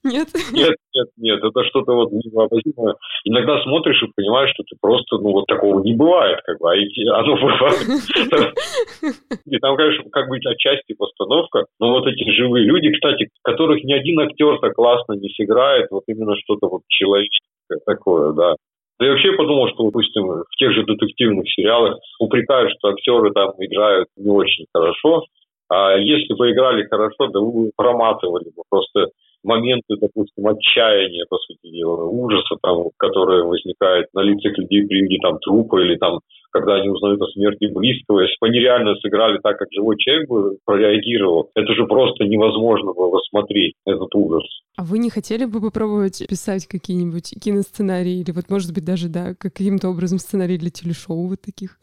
Нет? 0.05 0.29
Нет, 0.53 0.77
нет, 0.95 1.09
нет, 1.17 1.43
это 1.43 1.65
что-то 1.65 1.93
вот 1.93 2.13
невообразимое. 2.13 2.95
Иногда 3.25 3.61
смотришь 3.65 4.01
и 4.05 4.13
понимаешь, 4.15 4.53
что 4.55 4.63
ты 4.63 4.77
просто, 4.81 5.19
ну, 5.19 5.33
вот 5.33 5.47
такого 5.47 5.83
не 5.83 5.95
бывает, 5.95 6.39
как 6.45 6.61
бы, 6.61 6.71
а 6.71 7.19
оно 7.19 7.35
бывает. 7.35 7.83
И 9.45 9.59
там, 9.59 9.77
конечно, 9.77 10.09
как 10.11 10.29
бы 10.29 10.37
отчасти 10.37 10.95
постановка, 10.95 11.67
но 11.81 11.91
вот 11.91 12.07
эти 12.07 12.31
живые 12.31 12.65
люди, 12.65 12.93
кстати, 12.93 13.29
которых 13.43 13.83
ни 13.83 13.93
один 13.93 14.21
актер 14.21 14.61
так 14.61 14.75
классно 14.75 15.15
не 15.15 15.31
сыграет, 15.31 15.91
вот 15.91 16.05
именно 16.07 16.37
что-то 16.37 16.69
вот 16.69 16.83
человеческое 16.87 17.81
такое, 17.85 18.33
да. 18.35 18.55
Да 18.99 19.07
я 19.07 19.13
вообще 19.13 19.33
подумал, 19.33 19.69
что, 19.69 19.85
допустим, 19.85 20.27
в 20.27 20.57
тех 20.59 20.73
же 20.73 20.85
детективных 20.85 21.45
сериалах 21.51 21.99
упрекают, 22.19 22.73
что 22.79 22.89
актеры 22.89 23.31
там 23.33 23.53
играют 23.59 24.09
не 24.17 24.31
очень 24.31 24.67
хорошо, 24.73 25.23
а 25.69 25.97
если 25.97 26.33
бы 26.35 26.51
играли 26.51 26.85
хорошо, 26.85 27.27
да 27.29 27.41
вы 27.41 27.71
проматывали 27.77 28.45
бы 28.45 28.63
просто 28.71 29.09
моменты, 29.47 29.97
допустим, 30.01 30.47
отчаяния, 30.47 31.25
по 31.29 31.39
сути 31.39 31.71
дела, 31.71 32.05
ужаса, 32.05 32.57
там, 32.63 32.91
которые 32.99 33.45
возникают 33.45 34.09
на 34.13 34.21
лицах 34.21 34.59
людей 34.59 34.87
при 34.87 35.03
виде 35.03 35.19
там 35.23 35.39
трупа 35.39 35.81
или 35.81 35.97
там, 35.97 36.21
когда 36.51 36.77
они 36.77 36.89
узнают 36.89 37.21
о 37.23 37.27
смерти 37.29 37.67
близкого. 37.73 38.21
Если 38.21 38.37
бы 38.41 38.49
они 38.49 38.61
реально 38.61 38.95
сыграли 38.97 39.39
так, 39.43 39.59
как 39.59 39.69
живой 39.73 39.97
человек 39.99 40.29
бы 40.29 40.59
прореагировал, 40.65 41.51
это 41.55 41.73
же 41.75 41.87
просто 41.87 42.25
невозможно 42.25 42.93
было 42.93 43.19
смотреть, 43.31 43.75
этот 43.87 44.15
ужас. 44.15 44.45
А 44.77 44.85
вы 44.85 44.99
не 44.99 45.11
хотели 45.11 45.45
бы 45.45 45.61
попробовать 45.61 46.27
писать 46.29 46.67
какие-нибудь 46.67 47.35
киносценарии 47.43 48.21
или 48.21 48.31
вот, 48.33 48.51
может 48.51 48.75
быть, 48.75 48.85
даже, 48.85 49.09
да, 49.09 49.35
каким-то 49.39 49.89
образом 49.89 50.19
сценарий 50.19 50.59
для 50.59 50.71
телешоу 50.71 51.29
вот 51.29 51.41
таких? 51.41 51.79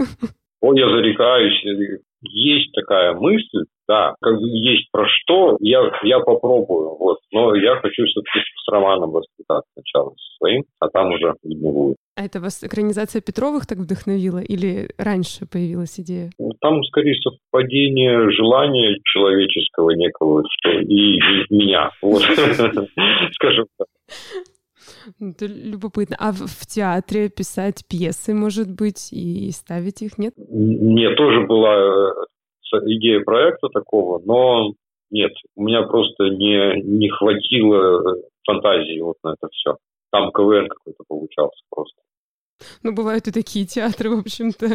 О, 0.61 0.73
я 0.73 0.89
зарекаюсь. 0.89 1.61
Есть 2.21 2.71
такая 2.73 3.13
мысль, 3.13 3.65
да, 3.87 4.15
как 4.21 4.39
есть 4.39 4.89
про 4.91 5.05
что, 5.07 5.57
я, 5.59 5.91
я 6.03 6.19
попробую, 6.19 6.95
вот. 6.97 7.19
Но 7.31 7.55
я 7.55 7.75
хочу 7.77 8.05
все-таки 8.05 8.39
с 8.39 8.71
романом 8.71 9.11
воспитать 9.11 9.63
сначала 9.73 10.11
со 10.11 10.37
своим, 10.37 10.63
а 10.79 10.89
там 10.89 11.11
уже 11.11 11.33
видно 11.43 11.71
будет. 11.71 11.97
А 12.15 12.25
это 12.25 12.39
вас 12.39 12.63
экранизация 12.63 13.21
Петровых 13.21 13.65
так 13.65 13.79
вдохновила 13.79 14.39
или 14.39 14.89
раньше 14.97 15.47
появилась 15.51 15.99
идея? 15.99 16.29
Ну, 16.37 16.51
там, 16.61 16.83
скорее, 16.83 17.15
совпадение 17.15 18.29
желания 18.31 18.99
человеческого 19.03 19.91
некого, 19.91 20.43
что 20.47 20.71
и, 20.79 21.15
и 21.15 21.19
меня, 21.49 21.89
вот, 22.01 22.21
скажем 23.33 23.65
так. 23.77 23.87
Это 25.19 25.45
любопытно. 25.45 26.15
А 26.19 26.31
в, 26.31 26.65
театре 26.67 27.29
писать 27.29 27.83
пьесы, 27.87 28.33
может 28.33 28.71
быть, 28.71 29.11
и 29.11 29.49
ставить 29.51 30.01
их, 30.01 30.17
нет? 30.17 30.33
Нет, 30.37 31.15
тоже 31.17 31.41
была 31.41 31.75
э, 31.75 32.11
идея 32.79 33.21
проекта 33.21 33.67
такого, 33.69 34.21
но 34.23 34.73
нет, 35.09 35.31
у 35.55 35.63
меня 35.63 35.83
просто 35.83 36.25
не, 36.25 36.81
не 36.81 37.09
хватило 37.09 38.01
э, 38.01 38.21
фантазии 38.45 38.99
вот 38.99 39.17
на 39.23 39.33
это 39.33 39.47
все. 39.51 39.77
Там 40.11 40.31
КВН 40.31 40.67
какой-то 40.67 41.03
получался 41.07 41.61
просто. 41.69 42.01
Ну, 42.81 42.93
бывают 42.93 43.27
и 43.27 43.31
такие 43.31 43.65
театры, 43.65 44.09
в 44.09 44.19
общем-то. 44.19 44.67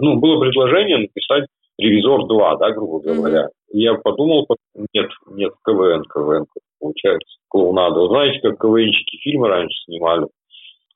Ну, 0.00 0.18
было 0.18 0.40
предложение 0.40 0.98
написать 0.98 1.44
«Ревизор 1.78 2.22
2», 2.22 2.58
да, 2.58 2.70
грубо 2.72 3.00
говоря. 3.00 3.46
Mm-hmm. 3.46 3.78
Я 3.78 3.94
подумал, 3.94 4.46
нет, 4.92 5.10
нет, 5.28 5.52
КВН, 5.64 6.04
КВН 6.04 6.46
получается, 6.80 7.38
клоунада. 7.48 8.00
Вы 8.00 8.08
знаете, 8.08 8.40
как 8.40 8.58
КВНщики 8.60 9.18
фильмы 9.18 9.48
раньше 9.48 9.76
снимали? 9.84 10.26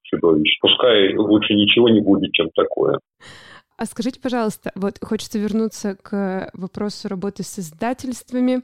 Чудовище. 0.02 0.58
Пускай 0.60 1.14
лучше 1.16 1.54
ничего 1.54 1.88
не 1.88 2.00
будет, 2.00 2.32
чем 2.32 2.50
такое. 2.54 2.98
А 3.82 3.86
скажите, 3.86 4.20
пожалуйста, 4.20 4.70
вот 4.76 5.00
хочется 5.02 5.40
вернуться 5.40 5.96
к 5.96 6.50
вопросу 6.52 7.08
работы 7.08 7.42
с 7.42 7.58
издательствами. 7.58 8.62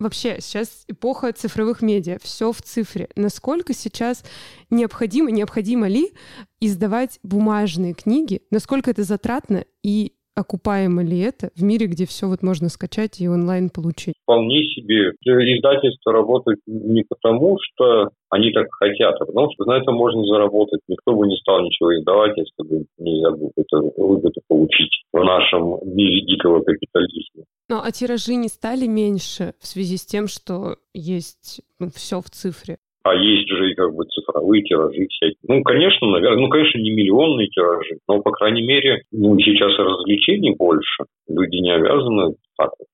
Вообще, 0.00 0.40
сейчас 0.40 0.82
эпоха 0.88 1.32
цифровых 1.32 1.82
медиа, 1.82 2.18
все 2.20 2.50
в 2.50 2.60
цифре. 2.62 3.08
Насколько 3.14 3.74
сейчас 3.74 4.24
необходимо, 4.68 5.30
необходимо 5.30 5.86
ли 5.86 6.12
издавать 6.58 7.20
бумажные 7.22 7.94
книги? 7.94 8.42
Насколько 8.50 8.90
это 8.90 9.04
затратно 9.04 9.64
и 9.84 10.15
окупаемо 10.36 11.02
ли 11.02 11.18
это 11.18 11.50
в 11.56 11.62
мире, 11.62 11.86
где 11.86 12.06
все 12.06 12.28
вот 12.28 12.42
можно 12.42 12.68
скачать 12.68 13.20
и 13.20 13.28
онлайн 13.28 13.70
получить? 13.70 14.14
Вполне 14.22 14.62
себе. 14.64 15.12
Издательства 15.24 16.12
работают 16.12 16.60
не 16.66 17.02
потому, 17.08 17.56
что 17.60 18.10
они 18.28 18.52
так 18.52 18.66
хотят, 18.70 19.14
а 19.20 19.24
потому 19.24 19.50
что 19.52 19.64
на 19.64 19.78
этом 19.78 19.94
можно 19.94 20.24
заработать. 20.24 20.80
Никто 20.88 21.14
бы 21.14 21.26
не 21.26 21.36
стал 21.38 21.62
ничего 21.62 21.96
издавать, 21.96 22.36
если 22.36 22.68
бы 22.68 22.84
нельзя 22.98 23.30
было 23.30 23.50
это 23.56 23.78
выгоду 23.96 24.40
получить 24.46 24.92
в 25.12 25.24
нашем 25.24 25.78
мире 25.84 26.26
дикого 26.26 26.60
капитализма. 26.62 27.44
Ну, 27.68 27.80
а 27.82 27.90
тиражи 27.90 28.34
не 28.34 28.48
стали 28.48 28.86
меньше 28.86 29.54
в 29.58 29.66
связи 29.66 29.96
с 29.96 30.04
тем, 30.04 30.28
что 30.28 30.76
есть 30.92 31.62
ну, 31.78 31.88
все 31.88 32.20
в 32.20 32.28
цифре? 32.30 32.76
А 33.08 33.14
есть 33.14 33.48
же 33.48 33.70
и 33.70 33.74
как 33.74 33.94
бы 33.94 34.04
цифровые 34.04 34.62
тиражи 34.62 35.06
всякие. 35.08 35.38
Ну, 35.44 35.62
конечно, 35.62 36.08
наверное, 36.08 36.42
ну, 36.42 36.48
конечно, 36.48 36.78
не 36.78 36.90
миллионные 36.90 37.48
тиражи, 37.48 37.98
но, 38.08 38.20
по 38.20 38.32
крайней 38.32 38.62
мере, 38.62 39.02
ну, 39.12 39.38
сейчас 39.38 39.78
развлечений 39.78 40.54
больше. 40.56 41.04
Люди 41.28 41.56
не 41.56 41.72
обязаны 41.72 42.34
так 42.56 42.70
вот. 42.78 42.88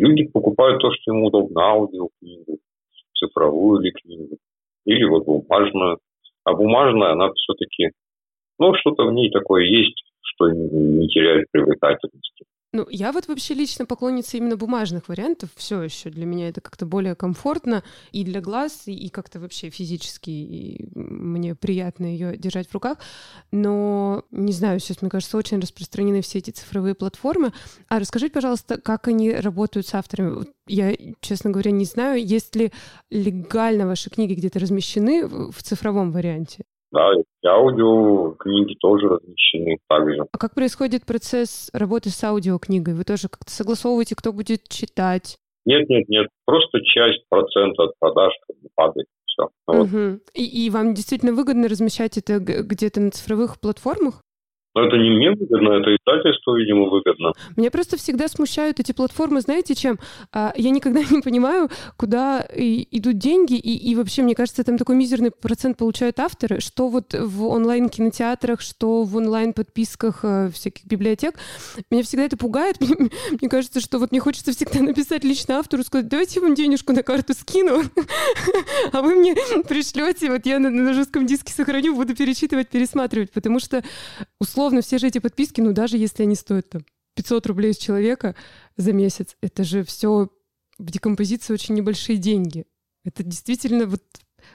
Люди 0.00 0.24
покупают 0.24 0.80
то, 0.80 0.90
что 0.90 1.12
им 1.12 1.24
удобно, 1.24 1.62
аудиокнигу, 1.62 2.58
цифровую 3.14 3.82
или 3.82 3.90
книгу, 3.90 4.38
или 4.86 5.04
вот 5.04 5.24
бумажную. 5.26 5.98
А 6.44 6.54
бумажная, 6.54 7.12
она 7.12 7.30
все-таки, 7.32 7.90
ну, 8.58 8.74
что-то 8.74 9.04
в 9.04 9.12
ней 9.12 9.30
такое 9.30 9.64
есть, 9.64 10.02
что 10.22 10.50
не 10.50 11.06
теряет 11.08 11.46
привлекательности. 11.52 12.44
Ну, 12.74 12.86
я 12.88 13.12
вот 13.12 13.28
вообще 13.28 13.52
лично 13.52 13.84
поклонница 13.84 14.38
именно 14.38 14.56
бумажных 14.56 15.08
вариантов. 15.08 15.50
Все 15.56 15.82
еще 15.82 16.08
для 16.08 16.24
меня 16.24 16.48
это 16.48 16.62
как-то 16.62 16.86
более 16.86 17.14
комфортно 17.14 17.84
и 18.12 18.24
для 18.24 18.40
глаз, 18.40 18.84
и, 18.86 19.10
как-то 19.10 19.40
вообще 19.40 19.68
физически 19.68 20.30
и 20.30 20.88
мне 20.94 21.54
приятно 21.54 22.06
ее 22.06 22.34
держать 22.38 22.68
в 22.68 22.72
руках. 22.72 22.96
Но 23.50 24.24
не 24.30 24.52
знаю, 24.52 24.80
сейчас, 24.80 25.02
мне 25.02 25.10
кажется, 25.10 25.36
очень 25.36 25.60
распространены 25.60 26.22
все 26.22 26.38
эти 26.38 26.50
цифровые 26.50 26.94
платформы. 26.94 27.52
А 27.88 27.98
расскажите, 27.98 28.32
пожалуйста, 28.32 28.80
как 28.80 29.06
они 29.06 29.32
работают 29.32 29.86
с 29.86 29.94
авторами? 29.94 30.46
Я, 30.66 30.96
честно 31.20 31.50
говоря, 31.50 31.72
не 31.72 31.84
знаю, 31.84 32.24
есть 32.24 32.56
ли 32.56 32.72
легально 33.10 33.86
ваши 33.86 34.08
книги 34.08 34.32
где-то 34.32 34.58
размещены 34.58 35.26
в 35.26 35.62
цифровом 35.62 36.10
варианте? 36.10 36.64
Да, 36.92 37.10
и 37.14 37.46
аудиокниги 37.46 38.74
тоже 38.78 39.08
размещены 39.08 39.78
также. 39.88 40.26
А 40.30 40.38
как 40.38 40.54
происходит 40.54 41.06
процесс 41.06 41.70
работы 41.72 42.10
с 42.10 42.22
аудиокнигой? 42.22 42.94
Вы 42.94 43.04
тоже 43.04 43.28
как-то 43.28 43.50
согласовываете, 43.50 44.14
кто 44.14 44.32
будет 44.32 44.68
читать? 44.68 45.38
Нет, 45.64 45.88
нет, 45.88 46.08
нет. 46.08 46.28
Просто 46.44 46.80
часть 46.82 47.24
процента 47.30 47.84
от 47.84 47.98
продаж 47.98 48.32
падает. 48.74 49.06
Все. 49.24 49.48
Вот. 49.66 49.86
Угу. 49.86 50.20
И, 50.34 50.66
и 50.66 50.70
вам 50.70 50.92
действительно 50.92 51.32
выгодно 51.32 51.66
размещать 51.68 52.18
это 52.18 52.38
где-то 52.38 53.00
на 53.00 53.10
цифровых 53.10 53.58
платформах? 53.58 54.20
Но 54.74 54.86
это 54.86 54.96
не 54.96 55.10
мне 55.10 55.30
выгодно, 55.30 55.74
это 55.74 55.94
издательству, 55.94 56.56
видимо, 56.56 56.88
выгодно. 56.88 57.32
Меня 57.56 57.70
просто 57.70 57.98
всегда 57.98 58.26
смущают 58.28 58.80
эти 58.80 58.92
платформы, 58.92 59.42
знаете, 59.42 59.74
чем? 59.74 59.98
А, 60.32 60.52
я 60.56 60.70
никогда 60.70 61.00
не 61.10 61.20
понимаю, 61.20 61.68
куда 61.96 62.46
идут 62.56 63.18
деньги, 63.18 63.54
и, 63.54 63.90
и 63.90 63.94
вообще, 63.94 64.22
мне 64.22 64.34
кажется, 64.34 64.64
там 64.64 64.78
такой 64.78 64.96
мизерный 64.96 65.30
процент 65.30 65.76
получают 65.76 66.18
авторы, 66.20 66.60
что 66.60 66.88
вот 66.88 67.12
в 67.12 67.46
онлайн-кинотеатрах, 67.46 68.60
что 68.62 69.04
в 69.04 69.16
онлайн-подписках 69.16 70.20
э, 70.22 70.50
всяких 70.52 70.86
библиотек. 70.86 71.38
Меня 71.90 72.02
всегда 72.02 72.24
это 72.24 72.36
пугает. 72.38 72.80
Мне, 72.80 73.10
мне 73.40 73.50
кажется, 73.50 73.80
что 73.80 73.98
вот 73.98 74.10
мне 74.10 74.20
хочется 74.20 74.52
всегда 74.52 74.80
написать 74.80 75.24
лично 75.24 75.58
автору, 75.58 75.82
сказать, 75.82 76.08
давайте 76.08 76.40
я 76.40 76.46
вам 76.46 76.54
денежку 76.54 76.92
на 76.92 77.02
карту 77.02 77.34
скину, 77.34 77.82
а 78.92 79.02
вы 79.02 79.14
мне 79.14 79.34
пришлете, 79.68 80.30
вот 80.30 80.46
я 80.46 80.58
на, 80.58 80.92
жестком 80.92 81.26
диске 81.26 81.52
сохраню, 81.52 81.94
буду 81.94 82.14
перечитывать, 82.14 82.68
пересматривать, 82.68 83.32
потому 83.32 83.60
что 83.60 83.82
условно 84.38 84.61
условно, 84.62 84.80
все 84.80 84.98
же 84.98 85.08
эти 85.08 85.18
подписки, 85.18 85.60
ну, 85.60 85.72
даже 85.72 85.96
если 85.96 86.22
они 86.22 86.36
стоят 86.36 86.70
там 86.70 86.84
500 87.16 87.46
рублей 87.48 87.74
с 87.74 87.78
человека 87.78 88.36
за 88.76 88.92
месяц, 88.92 89.36
это 89.40 89.64
же 89.64 89.82
все 89.82 90.28
в 90.78 90.90
декомпозиции 90.90 91.52
очень 91.52 91.74
небольшие 91.74 92.16
деньги. 92.16 92.64
Это 93.04 93.24
действительно 93.24 93.86
вот 93.86 94.02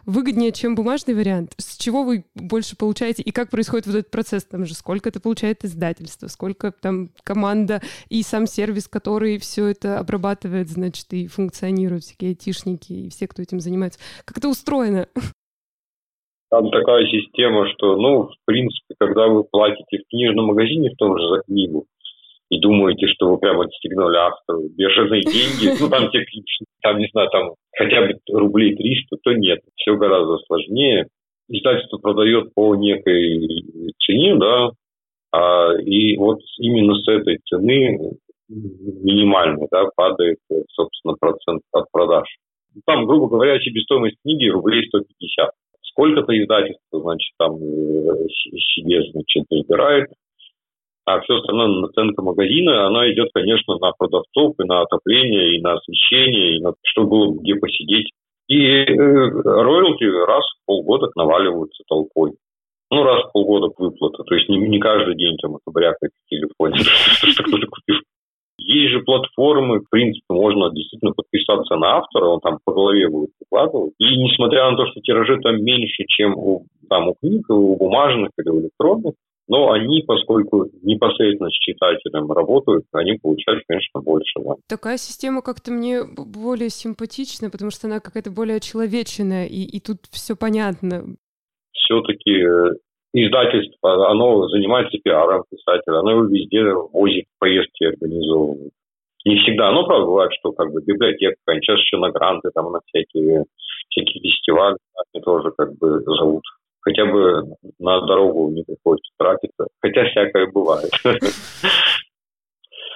выгоднее, 0.05 0.53
чем 0.53 0.75
бумажный 0.75 1.13
вариант. 1.13 1.55
С 1.57 1.75
чего 1.75 2.03
вы 2.03 2.25
больше 2.35 2.77
получаете 2.77 3.21
и 3.21 3.31
как 3.31 3.49
происходит 3.49 3.87
вот 3.87 3.95
этот 3.95 4.11
процесс? 4.11 4.45
Там 4.45 4.65
же 4.65 4.75
сколько 4.75 5.09
это 5.09 5.19
получает 5.19 5.65
издательство, 5.65 6.27
сколько 6.27 6.71
там 6.71 7.11
команда 7.23 7.81
и 8.07 8.23
сам 8.23 8.47
сервис, 8.47 8.87
который 8.87 9.37
все 9.39 9.67
это 9.67 9.99
обрабатывает, 9.99 10.69
значит, 10.69 11.11
и 11.11 11.27
функционирует, 11.27 12.05
всякие 12.05 12.29
айтишники 12.29 12.93
и 12.93 13.09
все, 13.09 13.27
кто 13.27 13.41
этим 13.41 13.59
занимается. 13.59 13.99
Как 14.23 14.37
это 14.37 14.47
устроено? 14.47 15.09
Там 16.49 16.69
такая 16.71 17.05
система, 17.07 17.67
что, 17.69 17.97
ну, 17.97 18.23
в 18.23 18.35
принципе, 18.45 18.95
когда 18.97 19.27
вы 19.27 19.43
платите 19.43 19.97
в 19.97 20.09
книжном 20.09 20.47
магазине 20.47 20.91
в 20.91 20.95
том 20.95 21.17
же 21.17 21.27
за 21.27 21.41
книгу, 21.41 21.85
и 22.49 22.59
думаете, 22.59 23.07
что 23.07 23.29
вы 23.29 23.37
прямо 23.37 23.65
отстегнули 23.65 24.15
автору 24.15 24.69
бешеные 24.69 25.21
деньги, 25.23 25.77
ну, 25.81 25.89
там, 25.89 26.09
те, 26.11 26.25
там, 26.81 26.99
не 26.99 27.07
знаю, 27.11 27.29
там 27.29 27.53
хотя 27.75 28.01
бы 28.01 28.13
рублей 28.31 28.75
300, 28.75 29.17
то 29.21 29.33
нет. 29.33 29.59
Все 29.75 29.95
гораздо 29.95 30.37
сложнее. 30.45 31.07
Издательство 31.49 31.97
продает 31.97 32.53
по 32.53 32.75
некой 32.75 33.65
цене, 33.99 34.35
да, 34.35 34.71
а, 35.31 35.73
и 35.79 36.15
вот 36.17 36.39
именно 36.59 36.95
с 36.95 37.07
этой 37.07 37.39
цены 37.45 37.99
минимальной, 38.49 39.67
да, 39.69 39.89
падает, 39.95 40.37
собственно, 40.71 41.15
процент 41.19 41.61
от 41.73 41.91
продаж. 41.91 42.27
Там, 42.85 43.05
грубо 43.05 43.27
говоря, 43.27 43.59
себестоимость 43.59 44.17
книги 44.23 44.47
рублей 44.47 44.87
150 44.87 45.51
сколько-то 46.07 46.37
издательство, 46.37 47.01
значит, 47.01 47.31
там 47.37 47.55
э, 47.55 48.27
себе, 48.75 49.01
значит, 49.11 49.45
забирает, 49.49 50.09
а 51.05 51.21
все 51.21 51.35
остальное 51.35 51.67
наценка 51.67 52.21
магазина, 52.21 52.87
она 52.87 53.11
идет, 53.11 53.29
конечно, 53.33 53.77
на 53.77 53.91
продавцов, 53.97 54.55
и 54.59 54.63
на 54.63 54.81
отопление, 54.81 55.55
и 55.55 55.61
на 55.61 55.73
освещение, 55.73 56.57
и 56.57 56.61
на 56.61 56.73
чтобы 56.83 57.09
было 57.09 57.39
где 57.39 57.55
посидеть. 57.55 58.11
И 58.47 58.61
э, 58.61 58.85
роялти 58.95 60.03
раз 60.03 60.43
в 60.43 60.65
полгода 60.65 61.09
наваливаются 61.15 61.83
толпой. 61.87 62.33
Ну, 62.89 63.03
раз 63.03 63.25
в 63.25 63.31
полгода 63.33 63.73
выплата. 63.77 64.23
То 64.23 64.35
есть 64.35 64.47
не, 64.47 64.57
не 64.57 64.79
каждый 64.79 65.15
день 65.15 65.37
там 65.41 65.55
это 65.55 65.71
брякает 65.71 66.11
в 66.25 66.29
телефоне, 66.29 66.77
что 66.79 67.43
кто-то 67.43 67.67
купил. 67.67 67.97
Есть 68.67 68.91
же 68.91 68.99
платформы, 68.99 69.79
в 69.79 69.89
принципе, 69.89 70.25
можно 70.29 70.69
действительно 70.71 71.13
подписаться 71.13 71.75
на 71.77 71.99
автора, 71.99 72.25
он 72.25 72.41
там 72.41 72.59
по 72.65 72.73
голове 72.73 73.09
будет 73.09 73.29
выкладывать. 73.39 73.93
И 73.97 74.17
несмотря 74.17 74.69
на 74.69 74.75
то, 74.75 74.85
что 74.87 74.99
тиражи 74.99 75.39
там 75.41 75.63
меньше, 75.63 76.03
чем 76.07 76.37
у, 76.37 76.65
там, 76.89 77.07
у 77.07 77.15
книг, 77.15 77.49
у 77.49 77.77
бумажных 77.77 78.31
или 78.37 78.49
у 78.49 78.59
электронных, 78.59 79.13
но 79.47 79.71
они, 79.71 80.03
поскольку 80.05 80.65
непосредственно 80.81 81.49
с 81.49 81.53
читателем 81.53 82.29
работают, 82.29 82.83
они 82.91 83.17
получают, 83.17 83.63
конечно, 83.65 84.01
больше. 84.01 84.39
Да. 84.43 84.55
Такая 84.67 84.97
система 84.97 85.41
как-то 85.41 85.71
мне 85.71 86.03
более 86.03 86.69
симпатична, 86.69 87.49
потому 87.49 87.71
что 87.71 87.87
она 87.87 88.01
какая-то 88.01 88.31
более 88.31 88.59
человечная, 88.59 89.45
и, 89.45 89.63
и 89.63 89.79
тут 89.79 89.99
все 90.11 90.35
понятно. 90.35 91.15
Все-таки 91.71 92.31
э, 92.31 92.73
издательство, 93.25 94.09
оно 94.09 94.47
занимается 94.49 94.97
пиаром 95.03 95.43
писателя, 95.49 95.99
оно 95.99 96.11
его 96.11 96.23
везде 96.25 96.63
возит, 96.93 97.25
поездки 97.39 97.85
организовывает. 97.85 98.71
Не 99.25 99.37
всегда, 99.39 99.71
но 99.71 99.85
правда 99.85 100.05
бывает, 100.05 100.31
что 100.39 100.51
как 100.51 100.71
бы 100.71 100.81
библиотека, 100.81 101.35
сейчас 101.45 101.79
еще 101.79 101.97
на 101.97 102.11
гранты, 102.11 102.49
там 102.53 102.71
на 102.71 102.79
всякие, 102.85 103.43
всякие 103.89 104.21
фестивали, 104.21 104.77
они 105.13 105.23
тоже 105.23 105.51
как 105.57 105.77
бы 105.77 105.99
зовут 106.01 106.43
хотя 106.87 107.05
бы 107.05 107.43
на 107.79 108.01
дорогу 108.01 108.49
не 108.49 108.63
приходится 108.63 109.11
тратиться. 109.17 109.67
Хотя 109.81 110.05
всякое 110.09 110.47
бывает. 110.47 110.91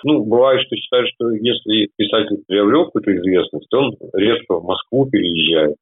Ну, 0.04 0.26
бывает, 0.26 0.60
что 0.66 0.76
считают, 0.78 1.08
что 1.14 1.30
если 1.30 1.88
писатель 1.96 2.44
приобрел 2.48 2.86
какую-то 2.86 3.16
известность, 3.18 3.72
он 3.72 3.96
резко 4.14 4.56
в 4.56 4.64
Москву 4.64 5.08
переезжает. 5.08 5.76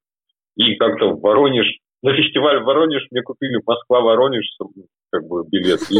И 0.57 0.75
как-то 0.75 1.11
в 1.11 1.21
Воронеж, 1.21 1.67
на 2.01 2.13
фестиваль 2.13 2.61
в 2.61 2.65
Воронеж 2.65 3.05
мне 3.11 3.21
купили 3.21 3.59
Москва-Воронеж, 3.65 4.45
как 5.11 5.27
бы 5.27 5.43
билет, 5.49 5.81
и 5.91 5.99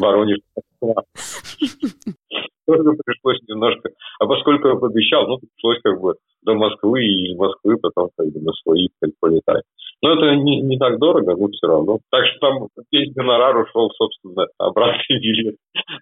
Воронеж 0.00 0.38
тоже 2.66 2.96
пришлось 3.04 3.40
немножко. 3.48 3.90
А 4.18 4.26
поскольку 4.26 4.68
я 4.68 4.74
пообещал, 4.76 5.26
ну, 5.26 5.38
пришлось 5.38 5.80
как 5.82 6.00
бы 6.00 6.14
до 6.42 6.54
Москвы 6.54 7.04
и 7.04 7.32
из 7.32 7.36
Москвы 7.36 7.76
потом 7.78 8.10
как 8.16 8.26
бы 8.28 8.40
на 8.40 8.52
своих 8.62 8.90
полетать. 9.20 9.64
Но 10.02 10.14
это 10.14 10.34
не, 10.36 10.60
не 10.62 10.78
так 10.78 10.98
дорого, 10.98 11.36
но 11.36 11.48
все 11.48 11.66
равно. 11.66 11.98
Так 12.10 12.26
что 12.26 12.38
там 12.40 12.68
весь 12.90 13.12
гонорар 13.14 13.56
ушел, 13.56 13.90
собственно, 13.96 14.46
обратный 14.58 15.20
билет 15.20 15.56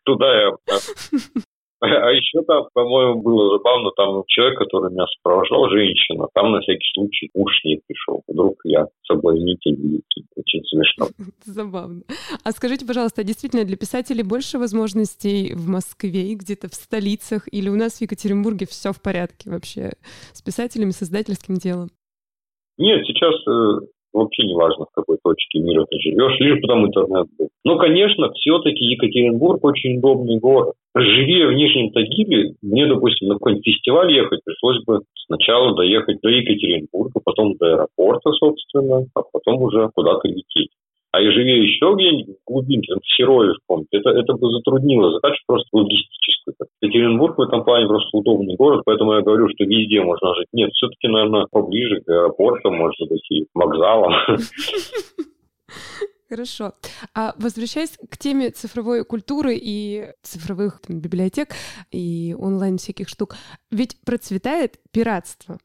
туда 0.05 0.49
обратно. 0.49 1.43
А 1.81 2.11
еще 2.11 2.43
там, 2.43 2.67
по-моему, 2.75 3.23
было 3.23 3.57
забавно, 3.57 3.91
там 3.97 4.23
человек, 4.27 4.59
который 4.59 4.93
меня 4.93 5.07
сопровождал, 5.17 5.71
женщина, 5.71 6.27
там 6.35 6.53
на 6.53 6.61
всякий 6.61 6.87
случай 6.93 7.31
уж 7.33 7.53
не 7.65 7.81
пришел. 7.87 8.23
Вдруг 8.29 8.57
я 8.65 8.87
соблазнитель 9.07 9.77
великий. 9.77 10.27
Очень 10.37 10.63
смешно. 10.67 11.07
Забавно. 11.45 12.03
А 12.45 12.53
скажите, 12.53 12.87
пожалуйста, 12.87 13.23
а 13.23 13.25
действительно 13.25 13.65
для 13.65 13.79
писателей 13.79 14.23
больше 14.23 14.59
возможностей 14.59 15.55
в 15.55 15.69
Москве 15.69 16.33
и 16.33 16.35
где-то 16.35 16.69
в 16.69 16.75
столицах? 16.75 17.49
Или 17.51 17.71
у 17.71 17.77
нас 17.77 17.99
в 17.99 18.03
Екатеринбурге 18.03 18.67
все 18.67 18.93
в 18.93 19.01
порядке 19.01 19.49
вообще 19.49 19.93
с 20.33 20.43
писателями, 20.43 20.91
с 20.91 21.03
издательским 21.03 21.55
делом? 21.55 21.89
Нет, 22.77 23.07
сейчас 23.07 23.35
э, 23.47 23.87
вообще 24.13 24.47
не 24.47 24.55
важно, 24.55 24.87
в 24.87 24.95
какой 24.95 25.19
точке 25.23 25.61
мира 25.61 25.87
ты 25.91 25.99
живешь, 26.01 26.39
лишь 26.41 26.61
потому 26.61 26.87
интернет 26.87 27.27
был. 27.39 27.49
Но, 27.65 27.79
конечно, 27.79 28.33
все-таки 28.33 28.85
Екатеринбург 28.85 29.65
очень 29.65 29.99
удобный 29.99 30.39
город. 30.39 30.75
Живя 30.95 31.49
в 31.49 31.53
Нижнем 31.53 31.91
Тагиле, 31.93 32.55
мне, 32.63 32.87
допустим, 32.87 33.29
на 33.29 33.35
какой-нибудь 33.35 33.65
фестиваль 33.65 34.13
ехать, 34.13 34.41
пришлось 34.45 34.83
бы 34.85 35.01
сначала 35.27 35.77
доехать 35.77 36.21
до 36.23 36.29
Екатеринбурга, 36.31 37.21
потом 37.25 37.57
до 37.57 37.75
аэропорта, 37.75 38.33
собственно, 38.33 39.07
а 39.15 39.23
потом 39.33 39.63
уже 39.63 39.89
куда-то 39.95 40.27
лететь. 40.29 40.71
А 41.13 41.21
и 41.21 41.29
живя 41.31 41.57
еще 41.57 41.93
где-нибудь 41.95 42.37
в 42.37 42.51
глубинке, 42.51 42.95
в 42.95 43.17
Серове 43.17 43.55
в 43.69 43.83
это, 43.91 44.11
это 44.11 44.33
бы 44.35 44.51
затруднило 44.51 45.11
задачу 45.13 45.43
просто 45.47 45.69
логистическую. 45.73 46.30
Екатеринбург 46.81 47.37
в 47.39 47.43
этом 47.43 47.65
плане 47.65 47.87
просто 47.87 48.17
удобный 48.17 48.57
город, 48.57 48.83
поэтому 48.85 49.15
я 49.15 49.23
говорю, 49.23 49.49
что 49.49 49.65
везде 49.65 50.03
можно 50.03 50.35
жить. 50.35 50.49
Нет, 50.53 50.71
все-таки, 50.73 51.09
наверное, 51.09 51.47
поближе 51.51 52.01
к 52.01 52.09
аэропорту, 52.09 52.71
может 52.71 53.09
быть, 53.09 53.27
и 53.31 53.45
к 53.45 53.49
вокзалам. 53.55 54.13
Хорошо. 56.29 56.75
А 57.13 57.35
возвращаясь 57.39 57.99
к 58.09 58.17
теме 58.17 58.51
цифровой 58.51 59.05
культуры 59.05 59.59
и 59.61 60.13
цифровых 60.23 60.81
там, 60.81 61.01
библиотек 61.01 61.55
и 61.91 62.37
онлайн 62.39 62.79
всяких 62.79 63.09
штук, 63.09 63.35
ведь 63.73 64.01
процветает 64.07 64.79
пиратство 64.93 65.59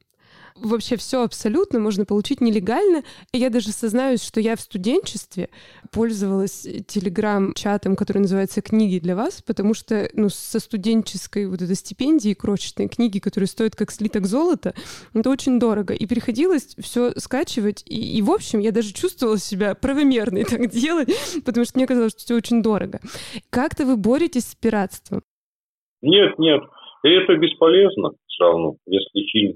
вообще 0.55 0.95
все 0.95 1.23
абсолютно 1.23 1.79
можно 1.79 2.05
получить 2.05 2.41
нелегально. 2.41 3.03
И 3.33 3.37
я 3.37 3.49
даже 3.49 3.69
сознаюсь, 3.69 4.23
что 4.23 4.39
я 4.39 4.55
в 4.55 4.61
студенчестве 4.61 5.49
пользовалась 5.91 6.67
телеграм-чатом, 6.87 7.95
который 7.95 8.19
называется 8.19 8.61
«Книги 8.61 8.99
для 8.99 9.15
вас», 9.15 9.41
потому 9.41 9.73
что 9.73 10.09
ну, 10.13 10.29
со 10.29 10.59
студенческой 10.59 11.47
вот 11.47 11.61
этой 11.61 11.75
стипендии 11.75 12.33
крошечной 12.33 12.87
книги, 12.87 13.19
которые 13.19 13.47
стоят 13.47 13.75
как 13.75 13.91
слиток 13.91 14.25
золота, 14.25 14.73
это 15.13 15.29
очень 15.29 15.59
дорого. 15.59 15.93
И 15.93 16.05
приходилось 16.07 16.75
все 16.79 17.11
скачивать. 17.17 17.83
И, 17.85 18.17
и, 18.17 18.21
в 18.21 18.31
общем, 18.31 18.59
я 18.59 18.71
даже 18.71 18.93
чувствовала 18.93 19.37
себя 19.37 19.75
правомерной 19.75 20.45
так 20.45 20.67
делать, 20.71 21.09
потому 21.45 21.65
что 21.65 21.77
мне 21.77 21.87
казалось, 21.87 22.13
что 22.13 22.21
все 22.21 22.35
очень 22.35 22.63
дорого. 22.63 22.99
Как-то 23.49 23.85
вы 23.85 23.97
боретесь 23.97 24.45
с 24.45 24.55
пиратством? 24.55 25.21
Нет, 26.01 26.37
нет. 26.37 26.61
И 27.03 27.09
это 27.09 27.35
бесполезно 27.37 28.11
все 28.27 28.43
равно, 28.43 28.77
если 28.85 29.21
фильм 29.31 29.55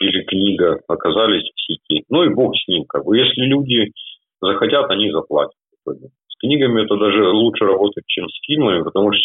или 0.00 0.24
книга 0.24 0.80
оказались 0.88 1.44
в 1.44 1.60
сети. 1.60 2.04
Ну 2.08 2.24
и 2.24 2.34
бог 2.34 2.56
с 2.56 2.66
ним. 2.66 2.84
Как 2.88 3.04
бы. 3.04 3.16
Если 3.16 3.42
люди 3.42 3.92
захотят, 4.40 4.90
они 4.90 5.10
заплатят. 5.10 5.54
С 5.86 6.36
книгами 6.40 6.84
это 6.84 6.96
даже 6.96 7.28
лучше 7.28 7.64
работает, 7.64 8.06
чем 8.06 8.28
с 8.28 8.46
фильмами, 8.46 8.82
потому 8.82 9.12
что 9.12 9.22